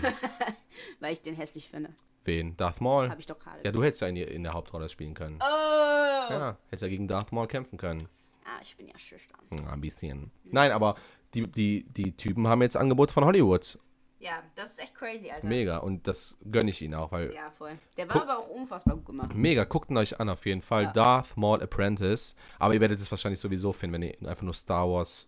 [0.99, 1.89] Weil ich den hässlich finde.
[2.24, 2.58] Wen?
[2.58, 3.10] Darth Maul?
[3.10, 3.60] Habe ich doch gerade.
[3.64, 5.39] Ja, du hättest ja in, die- in der Hauptrolle spielen können.
[5.41, 6.32] Oh!
[6.32, 8.08] Ja, hättest ja gegen Darth Maul kämpfen können.
[8.43, 9.39] Ah, ich bin ja schüchtern.
[9.53, 10.32] Ja, ein bisschen.
[10.43, 10.95] Nein, aber
[11.34, 13.80] die, die, die Typen haben jetzt Angebote von Hollywood.
[14.20, 15.47] Ja, das ist echt crazy, Alter.
[15.47, 15.78] Mega.
[15.78, 17.34] Und das gönne ich ihnen auch, weil.
[17.34, 17.78] Ja, voll.
[17.97, 19.36] Der war aber auch unfassbar gut gemacht.
[19.36, 20.84] Mega, guckt ihn euch an auf jeden Fall.
[20.86, 20.91] Ja.
[20.91, 22.36] Darth Maul Apprentice.
[22.58, 25.28] Aber ihr werdet es wahrscheinlich sowieso finden, wenn ihr einfach nur Star Wars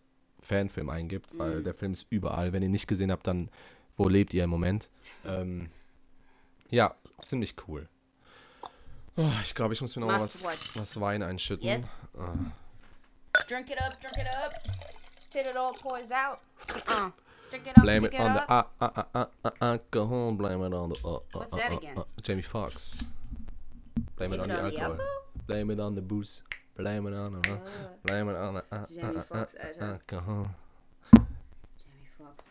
[0.50, 1.40] Fanfilm eingibt, Mhm.
[1.40, 2.52] weil der Film ist überall.
[2.52, 3.50] Wenn ihr ihn nicht gesehen habt, dann
[3.98, 4.90] wo lebt ihr im Moment?
[5.26, 5.70] ähm,
[6.70, 7.88] ja, ziemlich cool.
[9.18, 10.44] Oh, ich glaube, ich muss mir noch mal was,
[10.76, 11.66] was Wein einschütten.
[11.68, 11.84] Yes.
[13.48, 14.54] Drink it up, drink it up.
[15.30, 16.40] Till it all pours out.
[16.88, 17.12] Uh,
[17.52, 20.32] drink it up, Blame it it on the uh, uh, uh, uh, uh, alcohol.
[20.34, 20.96] Blame it on the.
[21.04, 21.96] Uh, uh, What's that again?
[22.24, 23.04] Jamie Foxx.
[24.16, 24.92] Blame, it on, the alcohol.
[24.92, 25.08] alcohol?
[25.48, 26.42] Blame it on the booze.
[26.80, 27.36] Blame it on.
[27.36, 27.58] Uh,
[28.04, 28.64] blame it on the.
[28.72, 29.84] Uh, Jamie uh, uh, Foxx, uh, Alter.
[29.84, 30.48] alcohol.
[31.14, 32.46] Jamie Foxx.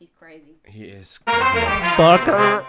[0.00, 0.56] He's crazy.
[0.66, 1.20] He is.
[1.28, 2.60] Okay.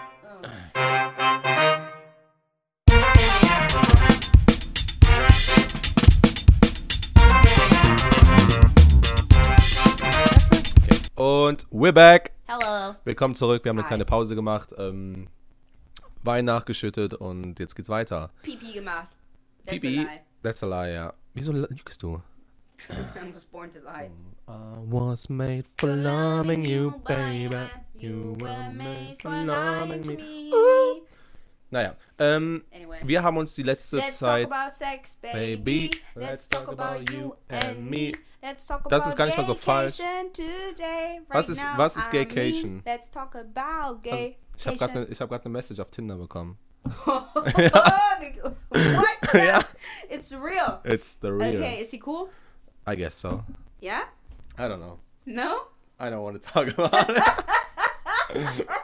[11.16, 12.30] Und we're back.
[12.46, 12.94] Hello.
[13.04, 13.64] Willkommen zurück.
[13.64, 13.88] Wir haben eine Hi.
[13.88, 14.72] kleine Pause gemacht.
[14.78, 15.26] Ähm,
[16.22, 18.30] Wein nachgeschüttet und jetzt geht's weiter.
[18.42, 19.08] Pipi gemacht.
[19.66, 19.98] That's Pipi.
[19.98, 20.20] a lie.
[20.42, 21.12] That's a lie, ja.
[21.34, 22.20] Wieso lügst du?
[22.88, 24.10] I'm just born to lie.
[24.48, 24.52] I
[24.90, 27.56] was made for loving you, baby.
[27.94, 30.50] You were made for loving me.
[31.70, 32.98] Naja, ähm, Anyway.
[33.04, 34.50] wir haben uns die letzte Let's Zeit.
[34.50, 35.56] talk about sex, baby.
[35.56, 35.90] baby.
[36.16, 38.12] Let's Let's talk talk about you and me.
[38.42, 39.96] Let's talk Das about ist gar nicht mal so falsch.
[39.98, 42.82] gaycation today, right Was ist- was ist gaycation?
[42.84, 44.36] Let's talk about Also, gay.
[44.56, 46.58] ich habe gerade eine hab grad eine Message auf Tinder bekommen.
[47.04, 49.16] What?
[49.34, 49.62] Ja.
[50.10, 50.80] It's real.
[50.84, 51.56] It's the real.
[51.56, 52.28] Okay, is he cool?
[52.86, 53.44] I guess so.
[53.80, 54.04] Yeah?
[54.58, 54.98] I don't know.
[55.24, 55.62] No?
[55.98, 58.68] I don't want to talk about it.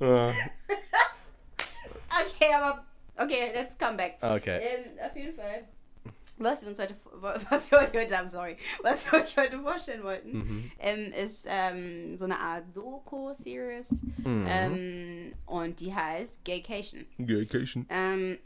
[0.00, 0.32] Uh,
[2.22, 2.82] Okay, aber.
[3.18, 4.18] Okay, let's come back.
[4.22, 4.60] okay.
[4.62, 5.64] Ähm, auf jeden Fall.
[6.38, 6.94] Was wir uns heute,
[7.50, 10.70] was wir euch heute haben, sorry, was wir euch heute vorstellen wollten, Mhm.
[10.78, 14.46] ähm, ist ähm, so eine Art Doku-Series Mhm.
[14.48, 17.06] ähm, und die heißt Gaycation.
[17.18, 17.86] Gaycation.
[17.88, 18.38] Ähm,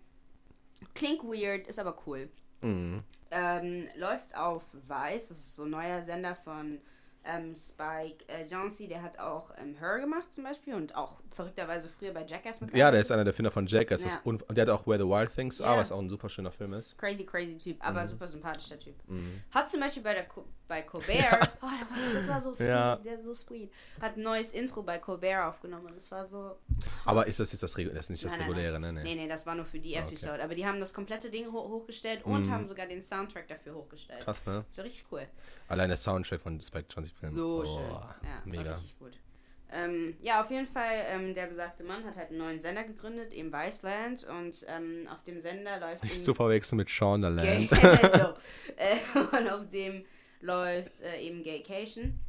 [0.94, 2.28] klingt weird, ist aber cool.
[2.62, 3.02] Mhm.
[3.30, 6.80] Ähm, läuft auf Vice, das ist so ein neuer Sender von
[7.24, 11.88] ähm, Spike äh, Jonze, der hat auch ähm, Her gemacht zum Beispiel und auch verrückterweise
[11.88, 12.76] früher bei Jackass mitgearbeitet.
[12.78, 13.88] Ja, der ist einer der Finder von Jack.
[13.88, 14.10] Das Ja.
[14.24, 15.66] unf- der hat auch Where the Wild Things Ja.
[15.66, 16.96] Are, was auch ein super schöner Film ist.
[16.98, 17.82] Crazy, crazy Typ, Mhm.
[17.82, 18.94] aber super sympathischer Typ.
[19.52, 21.66] Hat zum Beispiel bei, der Co bei Colbert, oh,
[22.14, 22.96] das war- das so sweet, Ja.
[22.96, 23.70] der ist so sweet,
[24.00, 26.56] hat ein neues Intro bei Colbert aufgenommen und das war so...
[27.04, 28.94] Aber ist das jetzt das, Regu- das ist nicht das Nein, nein, reguläre, nein.
[28.94, 29.02] ne?
[29.02, 30.06] Nee, nee, das war nur für die Okay.
[30.08, 30.42] Episode.
[30.42, 34.20] Aber die haben das komplette Ding ho hochgestellt und haben sogar den Soundtrack dafür hochgestellt.
[34.24, 34.64] Krass, ne?
[34.68, 35.26] Das war richtig cool.
[35.68, 37.32] Allein der Soundtrack von Spike Jonze Film.
[37.34, 37.88] So Oh, schön.
[37.90, 38.12] Ja, war
[38.44, 38.72] mega.
[38.72, 39.12] richtig gut.
[39.74, 43.32] Ähm, ja, auf jeden Fall, ähm, der besagte Mann hat halt einen neuen Sender gegründet,
[43.32, 44.24] eben Viceland.
[44.24, 47.70] Und ähm, auf dem Sender läuft Nicht zu verwechseln mit Gay Land.
[48.18, 48.34] no.
[48.76, 50.04] äh, Und auf dem
[50.42, 52.20] läuft äh, eben Gaycation.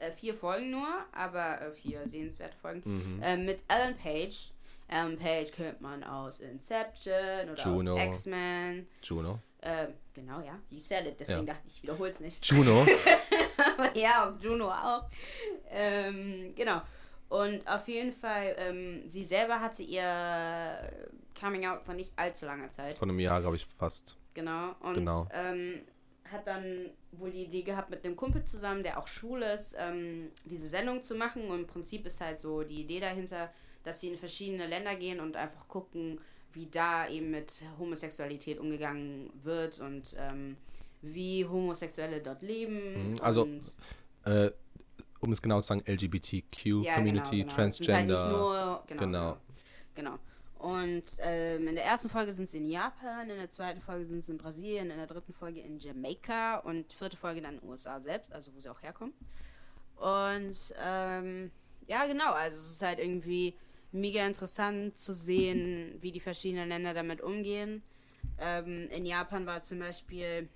[0.00, 2.82] Äh, vier Folgen nur, aber äh, vier sehenswerte Folgen.
[2.84, 3.22] Mhm.
[3.22, 4.50] Äh, mit Ellen Page.
[4.88, 7.94] Ellen Page kennt man aus Inception oder Juno.
[7.94, 8.88] aus X-Men.
[9.02, 9.38] Juno.
[9.60, 10.58] Äh, genau, ja.
[10.70, 11.52] You said it, deswegen Ja.
[11.54, 12.44] dachte ich, ich wiederhole es nicht.
[12.46, 12.84] Juno.
[13.94, 15.04] ja, aus Juno auch.
[15.70, 16.82] Ähm, genau.
[17.28, 20.90] Und auf jeden Fall, ähm, sie selber hatte ihr
[21.38, 22.96] Coming Out von nicht allzu langer Zeit.
[22.96, 24.16] Von einem Jahr, glaube ich, fast.
[24.34, 24.74] Genau.
[24.80, 25.26] Und Genau.
[25.32, 25.82] Ähm,
[26.30, 30.30] hat dann wohl die Idee gehabt, mit einem Kumpel zusammen, der auch schwul ist, ähm,
[30.44, 31.48] diese Sendung zu machen.
[31.48, 33.50] Und im Prinzip ist halt so die Idee dahinter,
[33.82, 36.20] dass sie in verschiedene Länder gehen und einfach gucken,
[36.52, 40.56] wie da eben mit Homosexualität umgegangen wird und ähm,
[41.02, 43.12] wie Homosexuelle dort leben.
[43.12, 43.48] Mhm, also,
[44.24, 44.50] äh,
[45.20, 47.32] um es genau zu sagen, LGBTQ ja, Community, genau, genau.
[47.32, 48.28] Halt Transgender.
[48.28, 49.00] nicht nur, genau, genau.
[49.00, 49.38] genau.
[49.94, 50.18] genau.
[50.58, 54.24] Und ähm, in der ersten Folge sind sie in Japan, in der zweiten Folge sind
[54.24, 57.68] sie in Brasilien, in der dritten Folge in Jamaika und vierte Folge dann in den
[57.68, 59.14] USA selbst, also wo sie auch herkommen.
[59.94, 61.52] Und ähm,
[61.86, 63.56] ja, genau, also es ist halt irgendwie
[63.92, 67.82] mega interessant zu sehen, wie die verschiedenen Länder damit umgehen.
[68.38, 70.48] Ähm, in Japan war zum Beispiel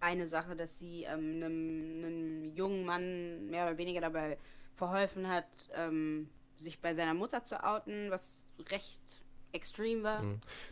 [0.00, 4.38] eine Sache, dass sie ähm, einem, einem jungen Mann mehr oder weniger dabei
[4.74, 9.02] verholfen hat, ähm, sich bei seiner Mutter zu outen, was recht
[9.52, 10.22] extrem war.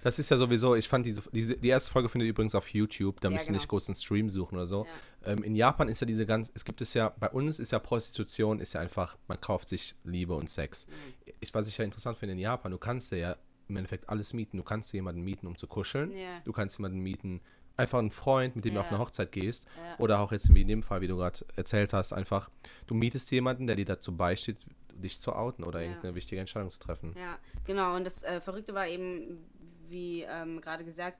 [0.02, 2.68] Das ist ja sowieso, ich fand diese, diese die erste Folge findet ihr übrigens auf
[2.68, 3.58] YouTube, da Ja, müsst ihr genau.
[3.58, 4.86] nicht groß einen Stream suchen oder so.
[5.24, 5.32] Ja.
[5.32, 7.78] Ähm, in Japan ist ja diese ganz, es gibt es ja, bei uns ist ja
[7.78, 10.86] Prostitution, ist ja einfach, man kauft sich Liebe und Sex.
[10.86, 11.32] Mhm.
[11.40, 13.36] Ich, was ich ja interessant finde in Japan, du kannst ja
[13.68, 14.58] im Endeffekt alles mieten.
[14.58, 16.12] Du kannst jemanden mieten, um zu kuscheln.
[16.12, 16.40] Ja.
[16.44, 17.40] Du kannst jemanden mieten,
[17.76, 18.92] einfach einen Freund, mit dem du auf Ja.
[18.92, 19.66] eine Hochzeit gehst.
[19.76, 19.98] Ja.
[19.98, 22.50] Oder auch jetzt wie in dem Fall, wie du gerade erzählt hast, einfach,
[22.86, 24.58] du mietest jemanden, der dir dazu beisteht,
[24.92, 25.88] dich zu outen oder Ja.
[25.88, 27.14] irgendeine wichtige Entscheidung zu treffen.
[27.18, 27.96] Ja, genau.
[27.96, 29.44] Und das äh, Verrückte war eben,
[29.88, 31.18] wie ähm, gerade gesagt,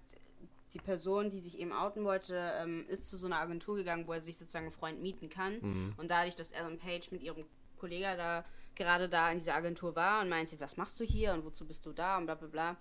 [0.75, 4.13] die Person, die sich eben outen wollte, ähm, ist zu so einer Agentur gegangen, wo
[4.13, 5.59] er sich sozusagen einen Freund mieten kann.
[5.61, 5.95] Mhm.
[5.97, 7.45] Und dadurch, dass Ellen Page mit ihrem
[7.79, 8.45] Kollegen da
[8.75, 11.87] gerade da in dieser Agentur war und meinte, was machst du hier und wozu bist
[11.87, 12.77] du da und bla bla bla,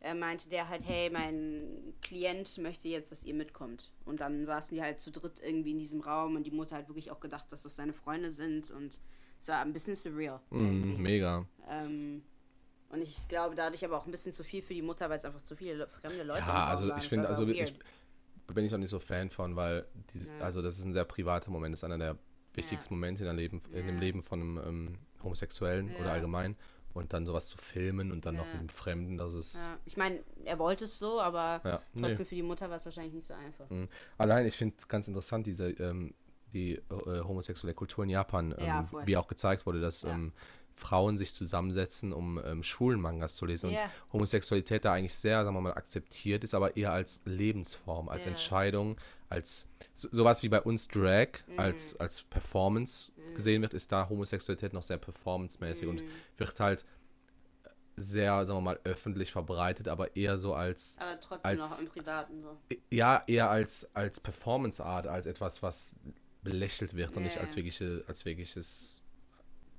[0.00, 3.90] äh, meinte der halt, hey, mein Klient möchte jetzt, dass ihr mitkommt.
[4.04, 6.88] Und dann saßen die halt zu dritt irgendwie in diesem Raum und die Mutter hat
[6.88, 8.98] wirklich auch gedacht, dass das seine Freunde sind und
[9.40, 10.40] es war ein bisschen surreal.
[10.50, 11.46] Mhm, mega.
[11.68, 12.22] Ähm,
[12.90, 15.24] und ich glaube, dadurch aber auch ein bisschen zu viel für die Mutter, weil es
[15.24, 16.98] einfach zu viele Le- fremde Leute Ja, also waren.
[16.98, 17.74] ich finde, also ich, weird.
[18.54, 20.38] bin ich auch nicht so Fan von, weil dieses, Ja.
[20.40, 22.18] also das ist ein sehr privater Moment, das ist einer der
[22.54, 24.00] wichtigsten Momente in, Leben, in dem Ja.
[24.00, 26.12] Leben von einem ähm, Homosexuellen oder Ja.
[26.12, 26.56] allgemein.
[26.98, 28.50] Und dann sowas zu filmen und dann noch Ja.
[28.52, 29.54] mit einem Fremden, das ist.
[29.54, 32.02] Ja, ich meine, er wollte es so, aber Ja, nee.
[32.08, 33.70] trotzdem für die Mutter war es wahrscheinlich nicht so einfach.
[33.70, 33.88] Mhm.
[34.18, 36.12] Allein, ich finde ganz interessant, diese, ähm,
[36.52, 40.32] die äh, homosexuelle Kultur in Japan, ähm, wie auch gezeigt wurde, dass ähm,
[40.74, 43.84] Frauen sich zusammensetzen, um ähm, schwulen Mangas zu lesen Ja.
[43.84, 48.24] und Homosexualität da eigentlich sehr, sagen wir mal, akzeptiert ist, aber eher als Lebensform, als
[48.24, 48.30] Ja.
[48.32, 48.96] Entscheidung,
[49.30, 51.58] als so, sowas wie bei uns Drag Mhm.
[51.58, 55.90] als, als Performance gesehen wird, ist da Homosexualität noch sehr performancemäßig Mhm.
[55.90, 56.02] und
[56.38, 56.84] wird halt
[57.96, 61.88] sehr, sagen wir mal, öffentlich verbreitet, aber eher so als Aber trotzdem Als- noch im
[61.88, 62.56] Privaten so.
[62.90, 65.94] ja, eher als, als Performance-Art, als etwas, was
[66.42, 67.56] belächelt wird und Ja, nicht als, ja.
[67.56, 69.02] wirkliche, als wirkliches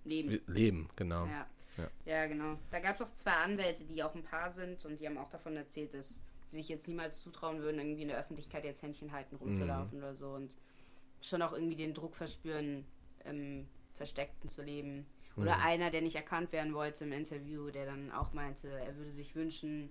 [0.04, 0.40] Leben.
[0.48, 1.26] Leben, genau.
[1.28, 1.48] Ja.
[1.78, 1.90] Ja.
[2.06, 2.28] Ja.
[2.28, 2.60] genau.
[2.72, 5.30] Da gab es auch zwei Anwälte, die auch ein Paar sind und die haben auch
[5.30, 9.12] davon erzählt, dass sie sich jetzt niemals zutrauen würden, irgendwie in der Öffentlichkeit jetzt Händchen
[9.12, 10.58] halten, rumzulaufen oder so und
[11.22, 12.86] schon auch irgendwie den Druck verspüren,
[13.26, 15.06] im Versteckten zu leben.
[15.36, 19.12] Oder einer, der nicht erkannt werden wollte im Interview, der dann auch meinte, er würde
[19.12, 19.90] sich wünschen,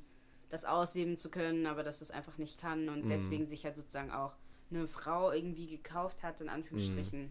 [0.50, 4.10] das ausleben zu können, aber dass es einfach nicht kann und deswegen sich halt sozusagen
[4.10, 4.34] auch
[4.70, 7.30] eine Frau irgendwie gekauft hat, in Anführungsstrichen.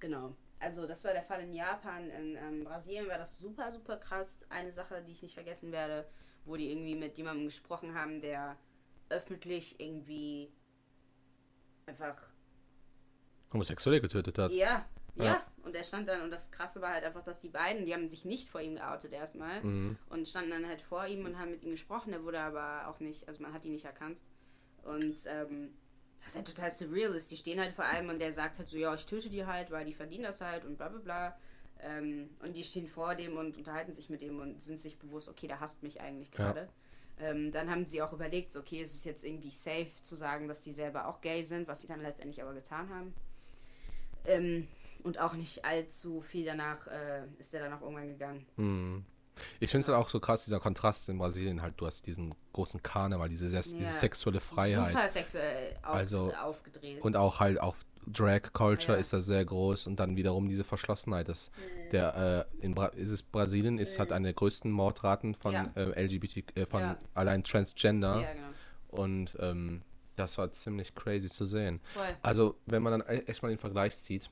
[0.00, 0.34] Genau.
[0.58, 2.08] Also das war der Fall in Japan.
[2.08, 4.46] In ähm, Brasilien war das super, super krass.
[4.48, 6.06] Eine Sache, die ich nicht vergessen werde,
[6.46, 8.56] wo die irgendwie mit jemandem gesprochen haben, der
[9.10, 10.50] öffentlich irgendwie
[11.86, 12.16] einfach
[13.52, 14.52] Homosexuelle getötet hat.
[14.52, 14.84] ja,
[15.14, 15.46] ja, Ja.
[15.62, 18.08] Und er stand dann, und das Krasse war halt einfach, dass die beiden, die haben
[18.08, 19.96] sich nicht vor ihm geoutet erstmal Mhm.
[20.10, 22.10] und standen dann halt vor ihm und haben mit ihm gesprochen.
[22.12, 24.20] Der wurde aber auch nicht, also man hat ihn nicht erkannt.
[24.82, 25.74] Und ähm,
[26.24, 28.76] was halt total surreal ist, die stehen halt vor allem und der sagt halt so,
[28.76, 31.38] ja, ich töte die halt, weil die verdienen das halt und bla bla bla.
[31.80, 35.28] Ähm, und die stehen vor dem und unterhalten sich mit ihm und sind sich bewusst,
[35.28, 36.36] okay, der hasst mich eigentlich Ja.
[36.52, 36.68] gerade.
[37.18, 40.48] Ähm, dann haben sie auch überlegt, so, okay, ist es jetzt irgendwie safe zu sagen,
[40.48, 43.14] dass die selber auch gay sind, was sie dann letztendlich aber getan haben.
[44.26, 44.68] Ähm,
[45.02, 48.46] und auch nicht allzu viel danach äh, ist er dann auch irgendwann gegangen.
[48.56, 49.04] Mhm.
[49.60, 52.34] Ich finde es halt auch so krass, dieser Kontrast in Brasilien halt, du hast diesen
[52.54, 53.82] großen Karneval, diese, diese Ja.
[53.92, 54.94] sexuelle Freiheit.
[54.94, 57.02] Super sexuell auf, Also- aufgedreht.
[57.02, 57.76] Und auch halt auch
[58.06, 59.00] Drag Culture Ja.
[59.00, 61.28] ist da sehr groß und dann wiederum diese Verschlossenheit.
[61.28, 61.50] Das,
[61.92, 65.70] der, äh, in Bra ist es Brasilien ist hat eine der größten Mordraten von Ja.
[65.74, 66.98] äh, LGBT, äh, von Ja.
[67.14, 68.20] allein Transgender.
[68.32, 69.02] genau.
[69.02, 69.82] Und ähm,
[70.14, 71.80] das war ziemlich crazy zu sehen.
[71.94, 72.04] Voll.
[72.22, 74.30] Also, wenn man dann e- echt mal den Vergleich zieht,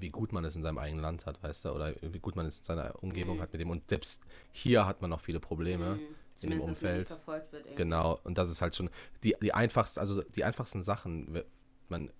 [0.00, 2.44] wie gut man es in seinem eigenen Land hat, weißt du, oder wie gut man
[2.46, 3.42] es in seiner Umgebung Mhm.
[3.42, 3.70] hat mit dem.
[3.70, 4.22] Und selbst
[4.52, 6.00] hier hat man noch viele Probleme
[6.42, 7.08] in dem dass Umfeld.
[7.08, 7.76] verfolgt wird.
[7.76, 8.90] Genau, und das ist halt schon
[9.22, 11.42] die, die einfachsten, also die einfachsten Sachen,
[11.88, 12.10] man,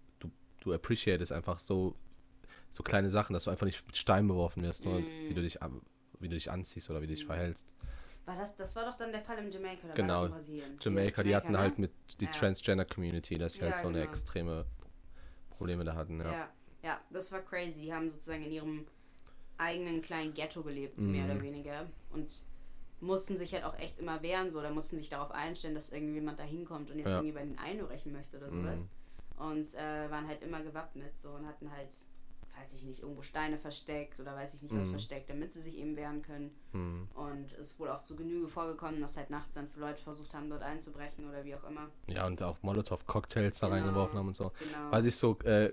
[0.67, 1.95] du, appreciatest einfach so,
[2.71, 5.07] so kleine Sachen, dass du einfach nicht mit Steinen beworfen wirst, nur Mhm.
[5.29, 5.59] wie du dich
[6.19, 7.67] wie du dich anziehst oder wie du dich verhältst.
[8.25, 10.15] War das, das war doch dann der Fall in Jamaica, oder war Genau.
[10.15, 10.79] das in Brasilien?
[10.81, 11.59] Jamaica, die hatten ne?
[11.59, 12.31] halt mit die Ja.
[12.33, 14.11] Transgender-Community, dass sie halt Ja, so eine genau.
[14.11, 14.67] extreme
[15.51, 16.33] Probleme da hatten, ja.
[16.33, 16.49] Ja.
[16.83, 17.83] ja, das war crazy.
[17.83, 18.87] Die haben sozusagen in ihrem
[19.59, 21.13] eigenen kleinen Ghetto gelebt, so Mhm.
[21.13, 21.87] mehr oder weniger.
[22.11, 22.43] Und
[23.01, 26.39] mussten sich halt auch echt immer wehren, so, oder mussten sich darauf einstellen, dass irgendjemand
[26.39, 27.17] da hinkommt und jetzt Ja.
[27.19, 28.89] irgendwie bei den einbrechen möchte oder sowas.
[29.37, 31.91] Und äh, waren halt immer gewappnet, so, und hatten halt,
[32.59, 34.91] weiß ich nicht, irgendwo Steine versteckt oder weiß ich nicht was Mhm.
[34.93, 36.57] versteckt, damit sie sich eben wehren können.
[36.73, 37.07] Hm.
[37.15, 40.49] Und es ist wohl auch zu Genüge vorgekommen, dass halt nachts dann Leute versucht haben,
[40.49, 41.91] dort einzubrechen oder wie auch immer.
[42.09, 43.77] Ja, und auch Molotow-Cocktails da Genau.
[43.79, 44.53] reingeworfen haben und so.
[44.59, 44.91] Genau.
[44.91, 45.71] Was ich so äh,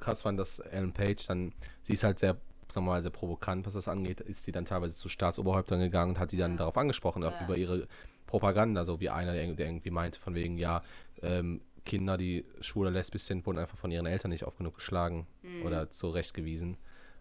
[0.00, 1.52] krass fand, dass Ellen Page dann,
[1.82, 2.34] sie ist halt sehr,
[2.72, 6.12] sagen wir mal, sehr provokant, was das angeht, ist sie dann teilweise zu Staatsoberhäuptern gegangen
[6.12, 6.56] und hat die dann Ja.
[6.58, 7.44] darauf angesprochen, auch Ja.
[7.44, 7.86] über ihre
[8.26, 10.82] Propaganda, so wie einer, der, der irgendwie meinte, von wegen, ja,
[11.20, 14.76] ähm, Kinder, die schwul oder lesbisch sind, wurden einfach von ihren Eltern nicht oft genug
[14.76, 15.62] geschlagen Mhm.
[15.62, 16.76] oder zurechtgewiesen.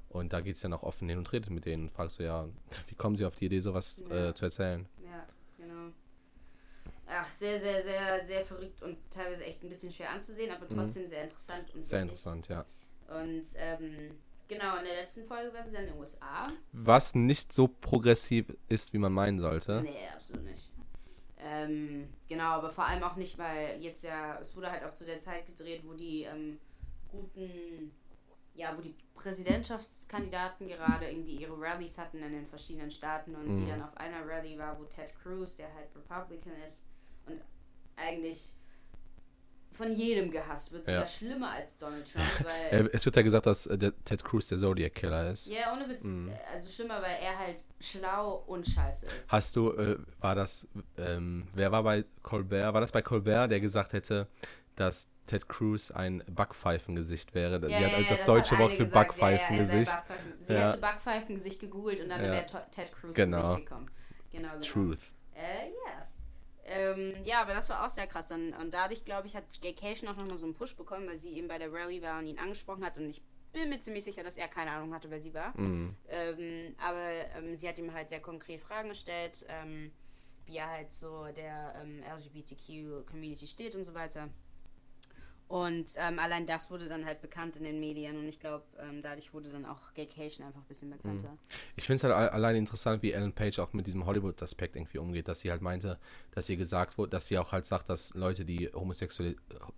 [0.09, 2.23] Und da geht es dann auch offen hin und redet mit denen und fragst du
[2.23, 2.47] ja,
[2.87, 4.29] wie kommen sie auf die Idee, sowas Ja.
[4.29, 4.87] äh, zu erzählen?
[5.03, 5.25] Ja,
[5.57, 5.91] genau.
[7.07, 11.07] Ach, sehr, sehr, sehr, sehr verrückt und teilweise echt ein bisschen schwer anzusehen, aber trotzdem
[11.07, 11.83] sehr interessant und Mhm.
[11.83, 12.11] Sehr wichtig.
[12.25, 12.65] interessant, ja.
[13.21, 14.11] Und ähm,
[14.47, 16.47] genau, in der letzten Folge war sie dann in den USA.
[16.71, 19.81] Was nicht so progressiv ist, wie man meinen sollte.
[19.83, 20.70] Nee, absolut nicht.
[21.65, 25.05] Ähm, genau, aber vor allem auch nicht, weil jetzt ja, es wurde halt auch zu
[25.05, 26.59] der Zeit gedreht, wo die ähm,
[27.09, 27.91] guten,
[28.55, 33.61] ja, wo die Präsidentschaftskandidaten gerade irgendwie ihre Rallies hatten in den verschiedenen Staaten und sie
[33.63, 33.69] Mhm.
[33.69, 36.85] dann auf einer Rallye war, wo Ted Cruz, der halt Republican ist
[37.25, 37.41] und
[37.95, 38.55] eigentlich
[39.73, 41.07] von jedem gehasst wird, sogar Ja.
[41.07, 44.47] schlimmer als Donald Trump, weil Äh, es wird ja gesagt, dass äh, der Ted Cruz
[44.47, 45.47] der Zodiac Killer ist.
[45.47, 46.31] ja, ohne Witz, Mhm.
[46.51, 49.31] also schlimmer, weil er halt schlau und scheiße ist.
[49.31, 50.67] Hast du, äh, war das,
[50.97, 52.73] ähm, wer war bei Colbert?
[52.73, 54.27] War das bei Colbert, der gesagt hätte,
[54.75, 57.65] dass Ted Cruz ein Backpfeifengesicht wäre?
[57.65, 59.17] Sie hat äh, das, deutsche Wort für gesagt.
[59.17, 59.91] Ja, ja, Backpfeifengesicht.
[59.93, 60.59] Backpfeifen- Sie Ja.
[60.63, 62.31] hat zu Backpfeifengesicht gegoogelt und dann Ja.
[62.31, 63.51] wäre Ted Cruz Genau.
[63.53, 63.89] Gesicht gekommen.
[64.31, 64.61] Genau, genau.
[64.65, 64.99] Truth.
[65.33, 66.10] Äh, yes.
[66.71, 68.27] Ähm, ja, aber das war auch sehr krass.
[68.27, 71.31] Dann, und dadurch, glaube ich, hat Gaycation auch nochmal so einen Push bekommen, weil sie
[71.31, 72.97] eben bei der Rallye war und ihn angesprochen hat.
[72.97, 75.57] Und ich bin mir ziemlich sicher, dass er keine Ahnung hatte, wer sie war.
[75.59, 75.95] Mhm.
[76.09, 79.91] Ähm, aber ähm, sie hat ihm halt sehr konkret Fragen gestellt, ähm,
[80.45, 84.29] wie er halt so der ähm, LGBTQ-Community steht und so weiter.
[85.51, 89.01] Und ähm, allein das wurde dann halt bekannt in den Medien und ich glaube, ähm,
[89.01, 91.37] dadurch wurde dann auch Gaycation einfach ein bisschen bekannter.
[91.75, 95.27] Ich finde es halt allein interessant, wie Ellen Page auch mit diesem Hollywood-Aspekt irgendwie umgeht,
[95.27, 95.99] dass sie halt meinte,
[96.31, 99.35] dass ihr gesagt wurde, dass sie auch halt sagt, dass Leute, die Homosexuelle,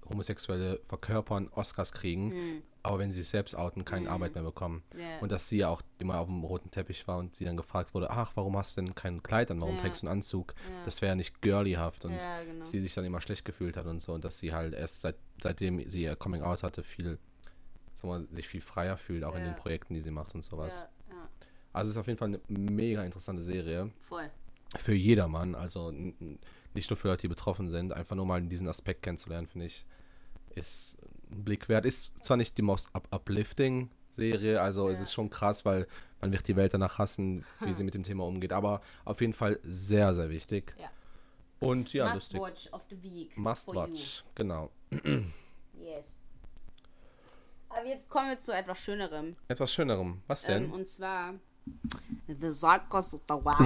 [0.07, 4.83] Homosexuelle verkörpern, Oscars kriegen, aber wenn sie sich selbst outen, keine Arbeit mehr bekommen.
[4.95, 5.19] Ja.
[5.21, 7.93] Und dass sie ja auch immer auf dem roten Teppich war und sie dann gefragt
[7.93, 9.81] wurde, ach, warum hast du denn kein Kleid an, warum Ja.
[9.81, 10.53] trägst du einen Anzug?
[10.69, 10.83] Ja.
[10.83, 12.11] Das wäre ja nicht girlyhaft und
[12.45, 12.65] genau.
[12.65, 15.15] sie sich dann immer schlecht gefühlt hat und so und dass sie halt erst seit,
[15.43, 17.19] seitdem sie ihr Coming Out hatte, viel,
[17.93, 19.51] sag mal, sich viel freier fühlt, auch in Ja.
[19.51, 20.73] den Projekten, die sie macht und sowas.
[21.09, 21.29] Ja, ja,
[21.73, 23.91] Also es ist auf jeden Fall eine mega interessante Serie.
[23.99, 24.29] voll.
[24.75, 25.91] Für jedermann, also
[26.73, 29.85] nicht nur für Leute, die betroffen sind, einfach nur mal diesen Aspekt kennenzulernen, finde ich,
[30.55, 30.97] ist
[31.31, 31.85] ein Blick wert.
[31.85, 35.03] Ist zwar nicht die most up uplifting Serie, also es Ja.
[35.03, 35.87] ist schon krass, weil
[36.21, 39.33] man wird die Welt danach hassen, wie sie mit dem Thema umgeht, aber auf jeden
[39.33, 40.73] Fall sehr, sehr wichtig.
[40.79, 40.89] Ja.
[41.59, 42.41] Und ja, Must lustig.
[42.41, 43.37] watch of the week.
[43.37, 44.69] Must watch, genau.
[45.73, 46.15] Yes.
[47.69, 49.35] Aber jetzt kommen wir zu etwas Schönerem.
[49.47, 50.21] Etwas Schönerem.
[50.27, 50.65] Was denn?
[50.65, 51.33] Ähm, und zwar
[52.27, 53.59] The Zarkos of the Wild.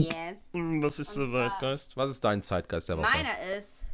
[0.00, 0.50] Yes.
[0.82, 1.96] Was ist der Zeitgeist?
[1.96, 3.08] Was ist dein Zeitgeist der Woche?
[3.10, 3.84] Meiner ist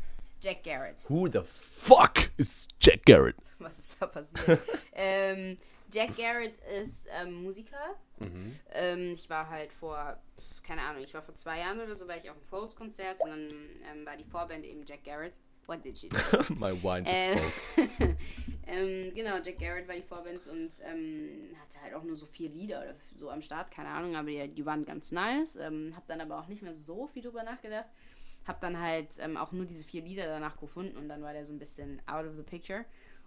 [0.40, 1.04] Jack Garrett.
[1.08, 3.36] Who the fuck is Jack Garrett?
[3.58, 4.60] Was ist da passiert?
[4.94, 5.58] ähm,
[5.92, 7.96] Jack Garrett ist ähm, Musiker.
[8.18, 8.58] Mhm.
[8.72, 10.16] Ähm, ich war halt vor,
[10.62, 13.30] keine Ahnung, ich war vor zwei Jahren oder so, war ich auf dem Folds-Konzert und
[13.30, 13.48] dann
[13.90, 15.40] ähm, war die Vorband eben Jack Garrett.
[15.70, 16.16] What did she do?
[16.58, 18.16] My wine just Ähm, spoke.
[18.66, 22.48] ähm, genau, Jack Garrett war die Vorband und ähm, hatte halt auch nur so vier
[22.50, 25.54] Lieder oder so am Start, keine Ahnung, aber die, die waren ganz nice.
[25.54, 27.86] Ähm, hab dann aber auch nicht mehr so viel drüber nachgedacht.
[28.48, 31.46] Hab dann halt ähm, auch nur diese vier Lieder danach gefunden und dann war der
[31.46, 32.84] so ein bisschen out of the picture.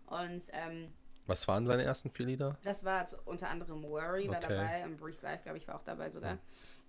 [0.07, 0.89] Und ähm,
[1.27, 2.57] Was waren seine ersten vier Lieder?
[2.63, 4.47] das war unter anderem Worry war Okay.
[4.49, 6.39] dabei und Breathe Life, glaube ich, war auch dabei sogar.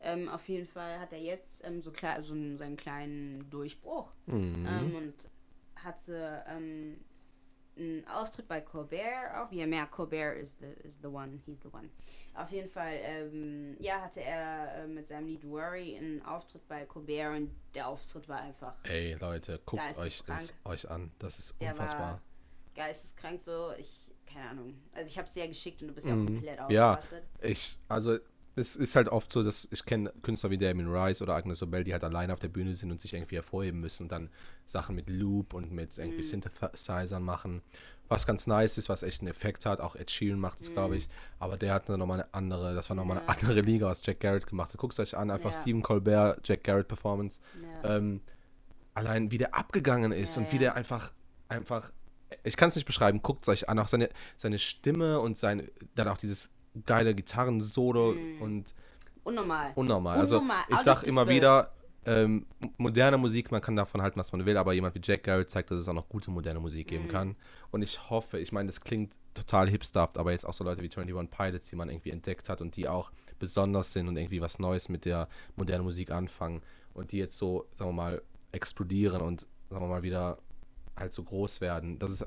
[0.00, 4.10] Ähm, auf jeden Fall hat er jetzt ähm, so, klar, so einen, seinen kleinen Durchbruch
[4.26, 4.66] Mhm.
[4.66, 5.14] ähm, und
[5.84, 7.04] hatte ähm,
[7.76, 9.50] einen Auftritt bei Colbert auch.
[9.52, 11.90] Ja, mehr Colbert is the, is the one, he's the one.
[12.34, 16.84] Auf jeden Fall, ähm, ja, hatte er äh, mit seinem Lied Worry einen Auftritt bei
[16.86, 21.10] Colbert und der Auftritt war einfach Ey, Leute, guckt euch, ins, euch an.
[21.18, 22.20] Das ist Der unfassbar.
[22.74, 23.72] geisteskrank so.
[23.78, 24.74] Ich, keine Ahnung.
[24.92, 26.70] Also ich habe es sehr geschickt und du bist ja auch komplett Mhm.
[26.70, 27.24] Ja, ausgerastet.
[27.42, 28.18] ich, also
[28.56, 31.82] es ist halt oft so, dass ich kenne Künstler wie Damien Rice oder Agnes Obel,
[31.84, 34.30] die halt alleine auf der Bühne sind und sich irgendwie hervorheben müssen und dann
[34.66, 36.22] Sachen mit Loop und mit irgendwie Mhm.
[36.22, 37.62] Synthesizern machen.
[38.08, 39.80] was ganz nice ist, was echt einen Effekt hat.
[39.80, 41.08] Auch Ed Sheeran macht es, glaube ich.
[41.38, 43.32] Aber der hat nochmal eine andere, das war nochmal eine Ja.
[43.32, 44.78] andere Liga, was Jack Garrett gemacht hat.
[44.78, 45.58] Guckt es euch an, einfach Ja.
[45.58, 47.40] Stephen Colbert, Jack Garrett Performance.
[47.82, 47.96] Ja.
[47.96, 48.20] Ähm,
[48.92, 51.12] allein wie der abgegangen ist und wie der einfach,
[51.48, 51.90] einfach,
[52.42, 55.70] ich kann es nicht beschreiben, guckt es euch an, auch seine, seine Stimme und sein,
[55.94, 56.50] dann auch dieses
[56.86, 58.42] geile Gitarrensolo Mhm.
[58.42, 58.74] und
[59.24, 59.72] Unnormal.
[59.74, 60.18] unnormal.
[60.18, 60.64] Also Unnormal.
[60.68, 61.72] ich Out sag immer wieder,
[62.06, 62.44] ähm,
[62.76, 65.70] moderne Musik, man kann davon halten, was man will, aber jemand wie Jack Garrett zeigt,
[65.70, 66.90] dass es auch noch gute moderne Musik Mhm.
[66.90, 67.36] geben kann.
[67.70, 70.90] Und ich hoffe, ich meine, das klingt total hipsterhaft, aber jetzt auch so Leute wie
[70.90, 74.58] 21 Pilots, die man irgendwie entdeckt hat und die auch besonders sind und irgendwie was
[74.58, 76.60] Neues mit der modernen Musik anfangen
[76.92, 78.22] und die jetzt so, sagen wir mal,
[78.52, 80.38] explodieren und, sagen wir mal, wieder
[80.96, 81.98] halt so groß werden.
[81.98, 82.26] Das ist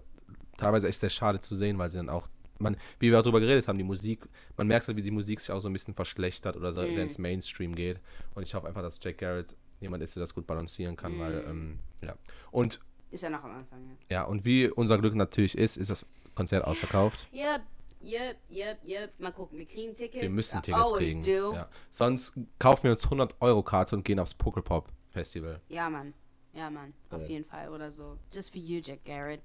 [0.58, 2.28] teilweise echt sehr schade zu sehen, weil sie dann auch,
[2.60, 4.28] man, wie wir darüber geredet haben, die Musik,
[4.58, 6.94] man merkt halt, wie die Musik sich auch so ein bisschen verschlechtert oder so Mhm.
[6.94, 8.00] sehr ins Mainstream geht.
[8.36, 11.42] Und ich hoffe einfach, dass Jack Garrett jemand ist, der das gut balancieren kann, weil,
[11.44, 11.50] Mhm.
[11.50, 12.16] ähm, ja.
[12.52, 12.80] Und,
[13.12, 13.80] Ist ja noch am Anfang,
[14.10, 14.18] ja.
[14.18, 16.06] ja, und wie unser Glück natürlich ist, ist das
[16.36, 17.30] Konzert ausverkauft.
[17.34, 17.62] Yep,
[18.04, 19.20] yep, yep, yep.
[19.20, 20.22] Mal gucken, wir kriegen Tickets.
[20.22, 21.24] Wir müssen Tickets kriegen.
[21.24, 21.70] Ja.
[21.92, 25.62] Sonst kaufen wir uns 100 Euro Karte und gehen aufs Pokelpop Festival.
[25.70, 26.14] Ja, Mann.
[26.54, 26.94] Ja, Mann.
[27.12, 27.70] Auf jeden Fall.
[27.70, 28.18] Oder so.
[28.34, 29.42] Just for you, Jack Garrett.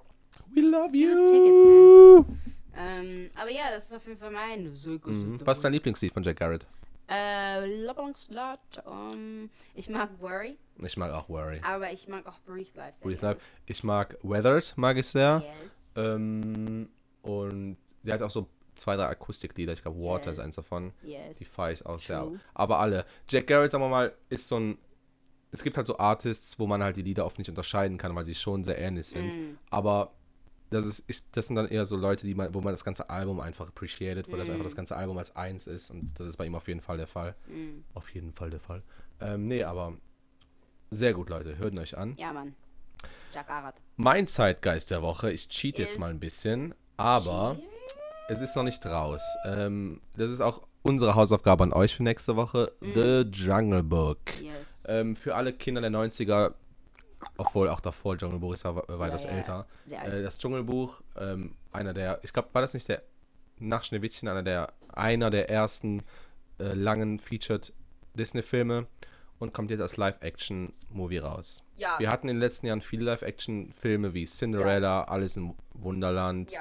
[0.54, 2.24] We love Give us you!
[2.76, 5.24] Ähm, aber ja, das ist auf jeden Fall mein Circus.
[5.24, 5.38] Mhm.
[5.44, 6.66] Was ist dein Lieblingslied von Jack Garrett?
[7.08, 7.60] Äh,
[8.14, 8.58] Slot.
[8.86, 11.60] Um, ich mag Worry, Ich mag auch Worry.
[11.62, 12.98] aber ich mag auch Breathe Life.
[12.98, 13.26] sehr Breathe.
[13.26, 13.40] Life.
[13.66, 15.42] Ich mag Weathered, mag ich sehr.
[15.62, 15.92] Yes.
[15.96, 16.88] Ähm,
[17.22, 19.72] und der hat auch so zwei, drei Akustiklieder.
[19.74, 20.38] Ich glaube, Water Yes.
[20.38, 20.92] ist eins davon.
[21.02, 21.38] yes.
[21.38, 22.20] Die feiere ich auch sehr.
[22.20, 22.40] True.
[22.54, 23.04] Aber alle.
[23.28, 24.78] Jack Garrett, sagen wir mal, ist so ein.
[25.50, 28.24] Es gibt halt so Artists, wo man halt die Lieder oft nicht unterscheiden kann, weil
[28.24, 29.26] sie schon sehr ähnlich sind.
[29.52, 29.58] Mm.
[29.68, 30.14] Aber
[30.72, 33.08] das, ist, ich, das sind dann eher so Leute, die man, wo man das ganze
[33.10, 34.52] Album einfach appreciated, wo das Mm.
[34.52, 35.90] einfach das ganze Album als eins ist.
[35.90, 37.34] Und das ist bei ihm auf jeden Fall der Fall.
[37.46, 37.84] Mm.
[37.94, 38.82] Auf jeden Fall der Fall.
[39.20, 39.94] Ähm, nee, aber
[40.90, 41.56] sehr gut, Leute.
[41.58, 42.14] Hört euch an.
[42.18, 42.54] Ja, Mann.
[43.32, 43.74] Jack Garrett.
[43.96, 47.58] Mein Zeitgeist der Woche, ich cheat jetzt mal ein bisschen, aber
[48.28, 49.22] es ist noch nicht raus.
[49.46, 52.72] Ähm, das ist auch unsere Hausaufgabe an euch für nächste Woche.
[52.80, 54.18] The Jungle Book.
[54.40, 54.84] Yes.
[54.88, 56.52] Ähm, für alle Kinder der 90er,
[57.36, 59.66] obwohl auch davor Jungle Book ist ja we- weitaus Ja, ja, älter.
[59.90, 63.02] Äh, das Dschungelbuch, ähm, einer der, ich glaube, war das nicht der
[63.58, 66.02] nach Schneewittchen, einer der, einer der ersten
[66.58, 67.72] äh, langen Featured
[68.14, 68.86] Disney-Filme
[69.38, 71.62] und kommt jetzt als Live-Action-Movie raus.
[71.76, 71.90] Yes.
[71.98, 76.60] Wir hatten in den letzten Jahren viele Live-Action-Filme wie Cinderella, Alles im Wunderland, yes.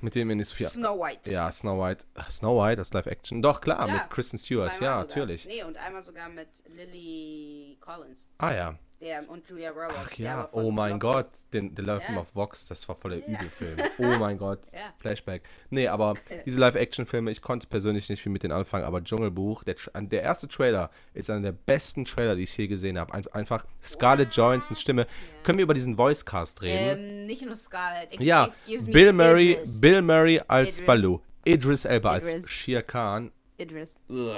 [0.00, 0.66] mit denen wir nicht so viel.
[0.66, 1.30] Snow White.
[1.30, 2.04] Ja, Snow White.
[2.30, 3.40] Snow White, das Live-Action.
[3.42, 3.90] Doch, klar, Klar.
[3.98, 4.74] mit Kristen Stewart.
[4.74, 5.06] Zweimal Ja, sogar.
[5.06, 5.46] natürlich.
[5.46, 8.30] Nee, und einmal sogar mit Lily Collins.
[8.38, 8.78] Ah ja.
[8.98, 9.94] Der, und Julia Roberts.
[10.06, 12.12] Ach ja, oh mein Gott, den, der läuft Ja.
[12.12, 13.26] immer auf Vox, das war voll der Ja.
[13.38, 13.78] Übelfilm.
[13.98, 14.94] Oh mein Gott, Ja.
[14.96, 15.42] Flashback.
[15.68, 16.14] Nee, aber
[16.46, 20.48] diese Live-Action-Filme, ich konnte persönlich nicht viel mit denen anfangen, aber Dschungelbuch, der, der erste
[20.48, 23.12] Trailer ist einer der besten Trailer, die ich je gesehen habe.
[23.12, 25.06] Ein, einfach Scarlett Johansons Stimme.
[25.42, 26.98] Können wir über diesen Voicecast reden?
[26.98, 28.12] Ähm, nicht nur Scarlett.
[28.14, 29.80] Ex- ja, excuse me, Bill Murray, Idris.
[29.80, 30.86] Bill Murray als Idris.
[30.86, 32.50] Baloo, Idris Elba als Idris.
[32.50, 34.00] Shere Khan, Idris.
[34.08, 34.34] Ugh.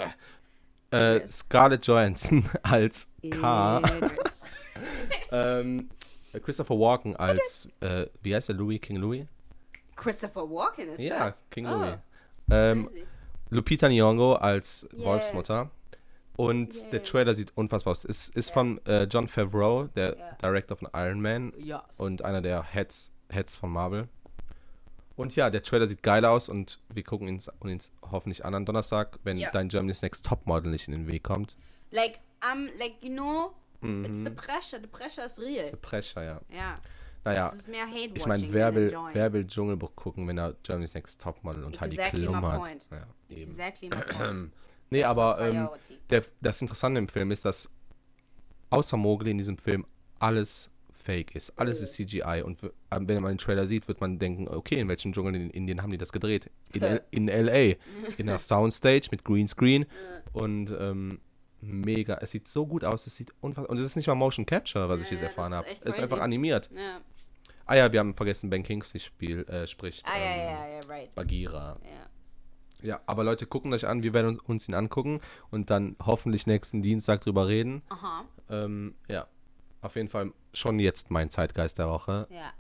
[0.91, 3.83] Äh, Scarlett Johansson als K.
[5.33, 5.89] Ähm,
[6.43, 9.27] Christopher Walken als, äh, wie heißt der, Louis, King Louis?
[9.97, 11.45] Christopher Walken ist Ja, das?
[11.51, 11.95] King Oh, Louis.
[12.51, 12.91] Ähm.
[13.51, 15.05] Lupita Nyong'o als Yes.
[15.05, 15.71] Wolfsmutter.
[16.37, 16.91] Und Yes.
[16.91, 18.05] der Trailer sieht unfassbar aus.
[18.05, 20.33] Ist, ist von äh, John Favreau, der Ja.
[20.43, 21.81] Director von Iron Man Yes.
[21.99, 24.07] und einer der Heads, Heads von Marvel.
[25.19, 28.65] Und ja, der Trailer sieht geil aus und wir gucken ihn uns hoffentlich an am
[28.65, 29.51] Donnerstag, wenn Ja.
[29.51, 31.57] dein Germany's Next Topmodel nicht in den Weg kommt.
[31.91, 32.21] Like,
[32.53, 33.53] um, like, you know,
[34.05, 34.25] it's Mhm.
[34.27, 34.81] the pressure.
[34.81, 35.73] The pressure is real.
[35.83, 36.41] Pressure, ja.
[36.51, 36.75] Ja.
[37.25, 40.55] Naja, Es ist mehr Hate-Watching ich meine, wer will, wer will Dschungelbuch gucken, wenn er
[40.63, 42.57] Germany's Next Topmodel und Heidi Exactly Klum my hat?
[42.59, 42.89] point.
[42.93, 43.07] Ja,
[43.37, 43.51] eben.
[43.51, 44.53] Exactly my point.
[44.91, 45.69] Nee, That's aber ähm,
[46.09, 47.69] der, das Interessante im Film ist, dass
[48.71, 49.85] außer Mowgli in diesem Film
[50.19, 50.71] alles
[51.09, 51.59] fake ist.
[51.59, 52.43] Alles ist CGI.
[52.45, 55.83] Und wenn man den Trailer sieht, wird man denken, okay, in welchem Dschungel in Indien
[55.83, 56.51] haben die das gedreht?
[56.73, 57.77] In, L in L.A.
[58.19, 59.87] In einer Soundstage mit Greenscreen.
[60.33, 61.21] Und ähm,
[61.61, 62.19] mega.
[62.21, 63.07] Es sieht so gut aus.
[63.07, 63.71] Es sieht unfassbar.
[63.71, 65.67] Und es ist nicht mal Motion Capture, was ich Ja, jetzt ja, erfahren habe.
[65.81, 66.69] Es ist einfach animiert.
[66.77, 67.01] Ja.
[67.65, 70.81] Ah ja, wir haben vergessen, Ben Kingsley spiel, äh, spricht Ah, ja, ähm, ja, ja,
[70.89, 71.15] right.
[71.15, 71.79] Bagheera.
[71.85, 72.09] Ja.
[72.81, 76.47] Ja, aber Leute, gucken euch an, wir werden uns- uns ihn angucken und dann hoffentlich
[76.47, 77.83] nächsten Dienstag drüber reden.
[77.89, 78.25] Aha.
[78.51, 79.27] Ähm, ja,
[79.81, 82.27] auf jeden Fall schon jetzt mein Zeitgeist der Woche.
[82.31, 82.53] Ja.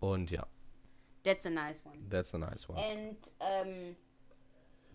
[0.00, 0.46] Und ja,
[1.24, 2.08] That's a nice one.
[2.10, 2.78] that's a nice one.
[2.78, 3.96] And, um,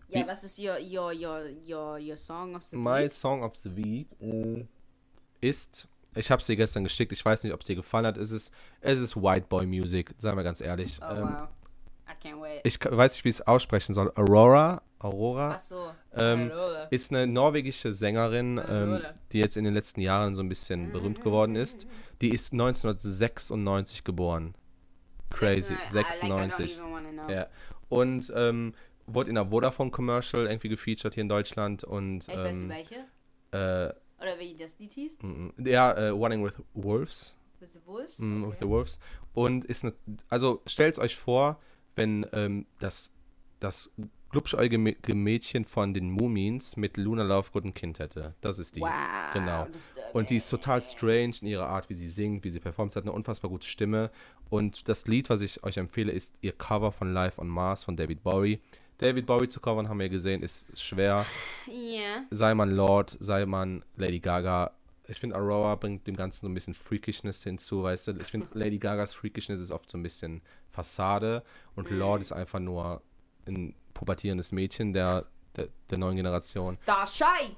[0.08, 3.12] ja, was ist your, your, your, your, your song of the My week?
[3.12, 4.66] Song of the Week äh,
[5.40, 8.52] ist, ich habe dir gestern geschickt, ich weiß nicht, ob dir gefallen hat, es ist,
[8.80, 10.98] es ist White Boy Music, sagen wir ganz ehrlich.
[11.02, 11.48] Oh, ähm, wow.
[12.08, 12.60] I can't wait.
[12.64, 14.10] Ich weiß nicht, wie ich es aussprechen soll.
[14.16, 15.90] Aurora, Aurora so.
[16.14, 16.50] ähm,
[16.90, 19.00] ist eine norwegische Sängerin, ähm,
[19.32, 21.86] die jetzt in den letzten Jahren so ein bisschen berühmt geworden ist.
[22.20, 24.54] Die ist 1996 geboren.
[25.30, 25.74] crazy.
[25.74, 26.78] I- like, I 96.
[26.78, 27.30] don't even wanna know.
[27.32, 27.46] Ja.
[27.88, 28.74] Und ähm,
[29.06, 33.04] wurde in der Vodafone-Commercial irgendwie gefeatured hier in Deutschland und Ich weiß nicht ähm,
[33.52, 33.90] welche.
[33.90, 35.18] äh, Oder wie das Lied hieß.
[35.58, 37.36] ja, äh, Running with Wolves.
[37.60, 38.18] With the Wolves.
[38.20, 38.56] Mm, With Okay.
[38.62, 38.98] the Wolves.
[39.34, 39.94] Und ist eine,
[40.28, 41.60] also stellt euch vor,
[41.94, 43.12] wenn ähm, das,
[43.60, 43.92] das
[44.30, 48.34] glubschäugige Mä- Mädchen von den Mumins mit Luna Lovegood ein Kind hätte.
[48.40, 48.80] Das ist die.
[48.80, 48.90] Wow.
[49.32, 49.64] Genau.
[49.66, 50.12] disturbing.
[50.12, 52.92] Und die ist total strange in ihrer Art, wie sie singt, wie sie performt.
[52.92, 54.10] Sie hat eine unfassbar gute Stimme.
[54.50, 57.96] Und das Lied, was ich euch empfehle, ist ihr Cover von Live on Mars von
[57.96, 58.60] David Bowie.
[58.98, 61.24] David Bowie zu covern, haben wir gesehen, ist schwer.
[61.66, 62.24] Ja.
[62.30, 64.72] Sei man Lord, sei man Lady Gaga.
[65.06, 68.12] Ich finde, Aurora bringt dem Ganzen so ein bisschen Freakishness hinzu, weißt du?
[68.18, 71.44] Ich finde, Lady Gagas Freakishness ist oft so ein bisschen Fassade
[71.76, 73.00] und Lord ist einfach nur
[73.46, 75.26] ein pubertierendes Mädchen der,
[75.56, 76.78] der, der neuen Generation.
[76.86, 77.56] Da Scheit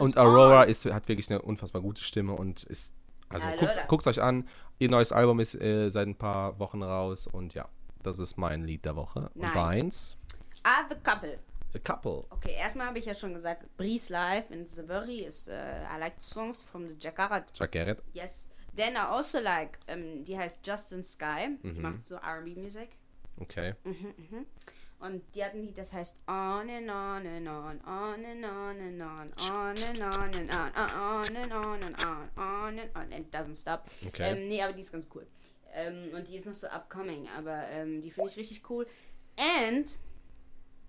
[0.00, 0.68] Und Aurora on.
[0.68, 2.94] ist, hat wirklich eine unfassbar gute Stimme und ist.
[3.30, 4.46] Also Ja, guckt, guckt euch an.
[4.78, 7.66] Ihr neues Album ist äh, seit ein paar Wochen raus und ja,
[8.02, 9.30] das ist mein Lied der Woche.
[9.34, 9.54] Und Nice.
[9.54, 10.16] deins?
[10.64, 11.38] I have a couple.
[11.74, 12.20] A Couple.
[12.28, 16.20] Okay, erstmal habe ich ja schon gesagt, Breeze Live in Zaveri is, uh, I like
[16.20, 17.46] the songs from the Jakarta.
[17.54, 18.02] Jack Garrett.
[18.12, 18.46] Yes.
[18.76, 21.56] Then I also like, um, die heißt Justin Sky.
[21.62, 21.80] Die Mhm.
[21.80, 22.90] macht so R&B Musik.
[23.40, 23.74] Okay.
[25.02, 28.80] Und die hat ein Lied, das heißt On and on and on, on and on
[28.80, 33.02] and on, on and on and on, on and on and on, on and on,
[33.12, 33.90] and it doesn't stop.
[34.06, 34.30] Okay.
[34.32, 35.26] Ähm, nee, aber die ist ganz cool.
[35.74, 38.86] Ähm, und die ist noch so upcoming, aber ähm, die finde ich richtig cool.
[39.36, 39.96] And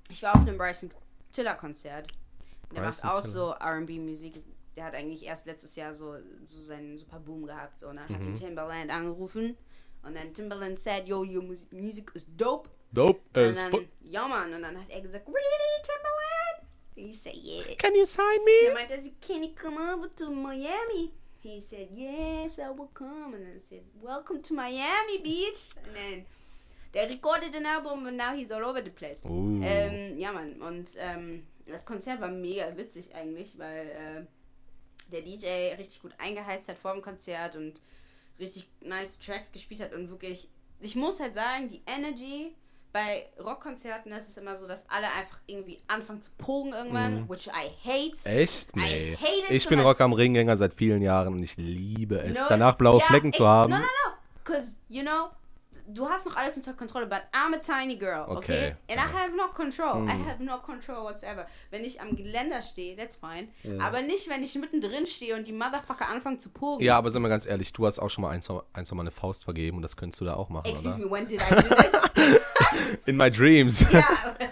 [0.10, 0.92] ich war auf einem Bryson
[1.32, 2.08] Tiller Konzert.
[2.72, 3.34] Der Bryson macht auch Tiller.
[3.34, 4.44] so R&B Musik.
[4.76, 7.80] Der hat eigentlich erst letztes Jahr so, so seinen super Boom gehabt.
[7.80, 8.16] So, und dann Mhm.
[8.16, 9.58] hat ihn Timberland angerufen.
[10.04, 11.42] Und dann Timberland said, yo, your
[11.72, 12.70] music is dope.
[12.94, 13.86] Dope as dann, fuck.
[14.02, 16.70] ja Mann, und dann hat er gesagt, really, Timberland?
[16.96, 17.78] And he said, yes.
[17.80, 18.74] Can you sign Dann me?
[18.74, 21.12] meinte er, can you come over to Miami?
[21.42, 23.34] He said, yes, I will come.
[23.34, 25.76] And then I said, welcome to Miami Beach.
[25.84, 26.26] And then,
[26.94, 29.26] der recorded an album and now he's all over the place.
[29.26, 34.26] Ähm, ja Mann, und ähm, das Konzert war mega witzig eigentlich, weil äh,
[35.12, 37.82] der DJ richtig gut eingeheizt hat vor dem Konzert und
[38.40, 42.54] richtig nice Tracks gespielt hat und wirklich, ich muss halt sagen, die Energy
[42.94, 47.48] bei Rockkonzerten ist es immer so, dass alle einfach irgendwie anfangen zu pogen irgendwann, which
[47.48, 48.30] I hate.
[48.30, 48.76] Echt?
[48.76, 49.18] Nee.
[49.20, 49.80] Hate Ich bin.
[49.80, 53.34] Rock am Ringgänger seit vielen Jahren und ich liebe es, No, danach blaue ja, Flecken
[53.34, 53.72] zu haben.
[53.72, 54.14] No, no, no.
[54.44, 55.30] Because, you know,
[55.88, 58.38] du hast noch alles unter Kontrolle, but I'm a tiny girl, okay?
[58.38, 59.14] Okay, And I ja.
[59.14, 60.04] Have no control.
[60.08, 61.46] I have no control whatsoever.
[61.72, 63.48] Wenn ich am Geländer stehe, that's fine.
[63.82, 66.84] Aber nicht, wenn ich mittendrin stehe und die Motherfucker anfangen zu pogen.
[66.84, 68.96] Ja, aber sind wir ganz ehrlich, du hast auch schon mal ein, zwei, ein, zwei
[68.96, 71.06] Mal eine Faust vergeben und das könntest du da auch machen, Excuse oder?
[71.06, 72.40] me, when did I do this?
[73.06, 73.82] In my dreams.
[73.92, 74.04] yeah,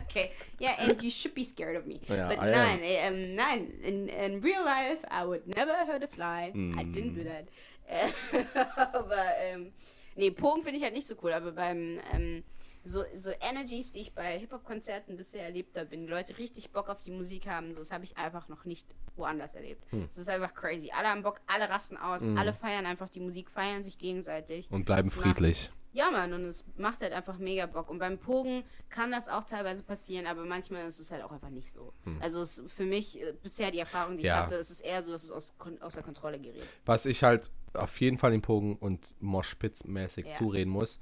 [0.10, 0.32] okay.
[0.60, 2.02] Yeah, and you should be scared of me.
[2.08, 6.08] Yeah, but I nein, um, nein, in, in real life, I would never hurt a
[6.08, 6.52] fly.
[6.78, 7.16] I didn't Mm.
[7.16, 7.48] do that.
[8.94, 9.72] aber, ähm,
[10.16, 12.44] nee, Pogen finde ich halt nicht so cool, aber beim, ähm,
[12.84, 16.90] so, so Energies, die ich bei Hip-Hop-Konzerten bisher erlebt habe, wenn die Leute richtig Bock
[16.90, 19.84] auf die Musik haben, so, das habe ich einfach noch nicht woanders erlebt.
[19.92, 20.08] Hm.
[20.08, 20.92] Das ist einfach crazy.
[20.92, 24.72] Alle haben Bock, alle rasten aus, alle feiern einfach die Musik, feiern sich gegenseitig.
[24.72, 25.70] Und bleiben Das macht- friedlich.
[25.94, 27.88] ja, Mann, und es macht halt einfach mega Bock.
[27.88, 31.50] Und beim Pogen kann das auch teilweise passieren, aber manchmal ist es halt auch einfach
[31.52, 31.94] nicht so.
[32.20, 34.28] Also es, für mich, äh, bisher die Erfahrung, die Hm.
[34.28, 34.40] Ja.
[34.40, 36.66] ich hatte, es ist eher so, dass es aus, Kon- außer Kontrolle gerät.
[36.86, 40.32] Was ich halt auf jeden Fall in Pogen und Moshpits-mäßig Ja.
[40.32, 41.00] zureden muss,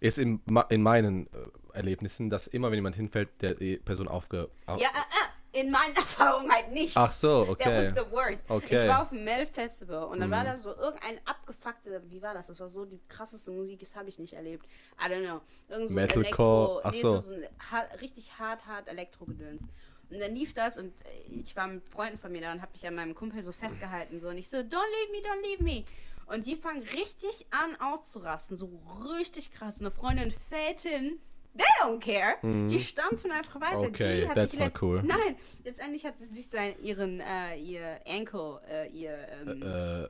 [0.00, 1.38] ist in, in meinen äh,
[1.74, 4.50] Erlebnissen, dass immer, wenn jemand hinfällt, der die Person aufge...
[4.66, 6.96] Auf Ja, äh, äh, in meinen Erfahrungen halt nicht.
[6.96, 7.92] Ach so, That okay.
[7.94, 8.44] was the worst.
[8.48, 8.76] Okay.
[8.76, 8.82] Mhm.
[8.82, 12.34] Ich war auf dem Mel Festival und dann war da so irgendein abgefuckte, wie war
[12.34, 12.46] das?
[12.46, 14.66] Das war so die krasseste Musik, das habe ich nicht erlebt.
[14.98, 15.40] I don't know.
[15.68, 17.18] Irgend so Metalcore, Elektro, ach so.
[17.18, 17.34] so
[18.00, 19.62] richtig hart, hart Elektro-Gedöns.
[20.12, 22.72] Und dann lief das und äh, ich war mit Freunden von mir da und habe
[22.72, 25.62] mich an meinem Kumpel so festgehalten so und ich so, don't leave me, don't leave
[25.62, 25.84] me.
[26.26, 28.80] Und die fangen richtig an auszurasten, so
[29.18, 29.80] richtig krass.
[29.80, 31.18] Eine Freundin fällt hin.
[31.54, 32.36] They don't care.
[32.68, 33.80] Die stampfen einfach weiter.
[33.80, 33.86] Mhm.
[33.86, 35.02] Okay, that's not cool.
[35.02, 40.08] Nein, letztendlich hat sie sich sein, ihren, äh, ihr Ankle, äh, ihr, ähm, Äh, äh,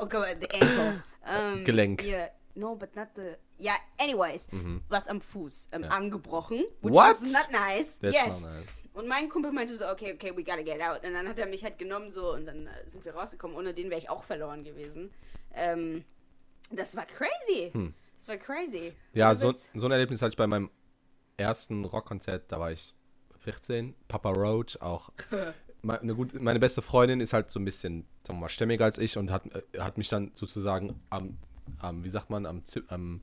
[0.00, 1.02] oh Gott, the ankle.
[1.28, 2.02] Ähm, Gelenk.
[2.04, 4.48] Ihr, no, but not the, ja, anyways,
[4.88, 6.64] was am Fuß ähm, angebrochen.
[6.80, 6.94] Which Mhm.
[6.94, 7.22] What?
[7.22, 7.98] is not nice.
[8.00, 8.42] That's yes.
[8.42, 8.66] not nice.
[8.98, 11.04] Und mein Kumpel meinte so, okay, okay, we gotta get out.
[11.04, 13.56] Und dann hat er mich halt genommen so und dann äh, sind wir rausgekommen.
[13.56, 15.10] Ohne den wäre ich auch verloren gewesen.
[15.54, 16.04] Ähm,
[16.72, 17.70] das war crazy.
[18.18, 18.88] Das war crazy.
[18.88, 18.94] Hm.
[19.14, 20.70] ja, so, so ein Erlebnis hatte ich bei meinem
[21.36, 22.92] ersten Rockkonzert, da war ich
[23.38, 25.10] 14, Papa Roach auch.
[25.82, 28.84] Me- Eine gute, meine beste Freundin ist halt so ein bisschen, sagen wir mal, stämmiger
[28.84, 31.38] als ich und hat, äh, hat mich dann sozusagen am,
[31.78, 33.22] am wie sagt man, am, am,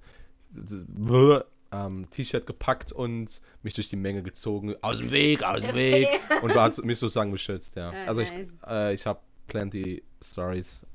[1.75, 4.75] am T-Shirt gepackt und mich durch die Menge gezogen.
[4.81, 6.07] Aus dem Weg, aus dem Weg.
[6.41, 7.91] Und war, mich sozusagen beschützt, ja.
[7.93, 8.31] Ja, Also ich,
[8.67, 10.85] äh, ich habe plenty Stories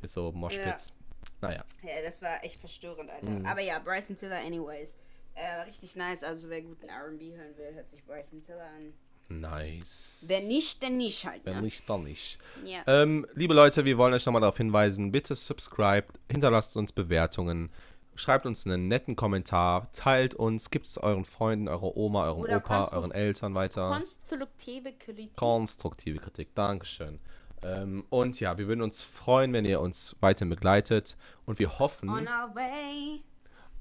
[0.00, 0.92] mit so Moshpits.
[1.40, 1.64] Naja.
[1.82, 3.30] Ja, das war echt verstörend, Alter.
[3.30, 3.46] Mhm.
[3.46, 4.96] Aber ja, Bryson Tiller, anyways.
[5.34, 6.22] Äh, richtig nice.
[6.22, 8.92] Also, wer guten RB hören will, hört sich Bryson Tiller an.
[9.28, 10.24] Nice.
[10.26, 11.44] Wer nicht, dann nicht halt.
[11.44, 11.62] Wenn Ne?
[11.62, 12.38] nicht, dann nicht.
[12.64, 12.82] Ja.
[12.86, 17.70] Ähm, liebe Leute, wir wollen euch nochmal darauf hinweisen, bitte subscribt, hinterlasst uns Bewertungen,
[18.18, 22.56] schreibt uns einen netten Kommentar, teilt uns, gibt es euren Freunden, eurer Oma, eurem Oder
[22.56, 23.90] Opa, euren Eltern weiter.
[23.90, 25.36] Konstruktive Kritik.
[25.36, 27.20] Konstruktive Kritik, Dankeschön.
[27.62, 31.16] Ähm, und ja, wir würden uns freuen, wenn ihr uns weiterhin begleitet
[31.46, 33.22] und wir hoffen, On our way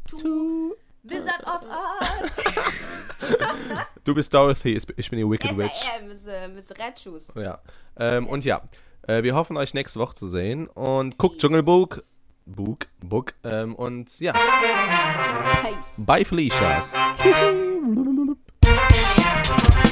[0.08, 1.62] to, to Wizard of
[2.22, 2.44] Oz.
[4.04, 5.72] du bist Dorothy, ich bin die Wicked Witch.
[5.72, 6.08] S.A.M.
[6.08, 7.34] Miss, äh, Miss Red Shoes.
[7.36, 7.60] Ja.
[7.98, 8.62] Ähm, und ja,
[9.04, 12.17] äh, wir hoffen euch nächste Woche zu sehen und guckt Peace.
[12.48, 12.88] Book.
[13.02, 13.34] Book.
[13.44, 14.34] Ähm, und ja.
[15.62, 16.02] Peace.
[16.06, 16.84] Bye, Felicia.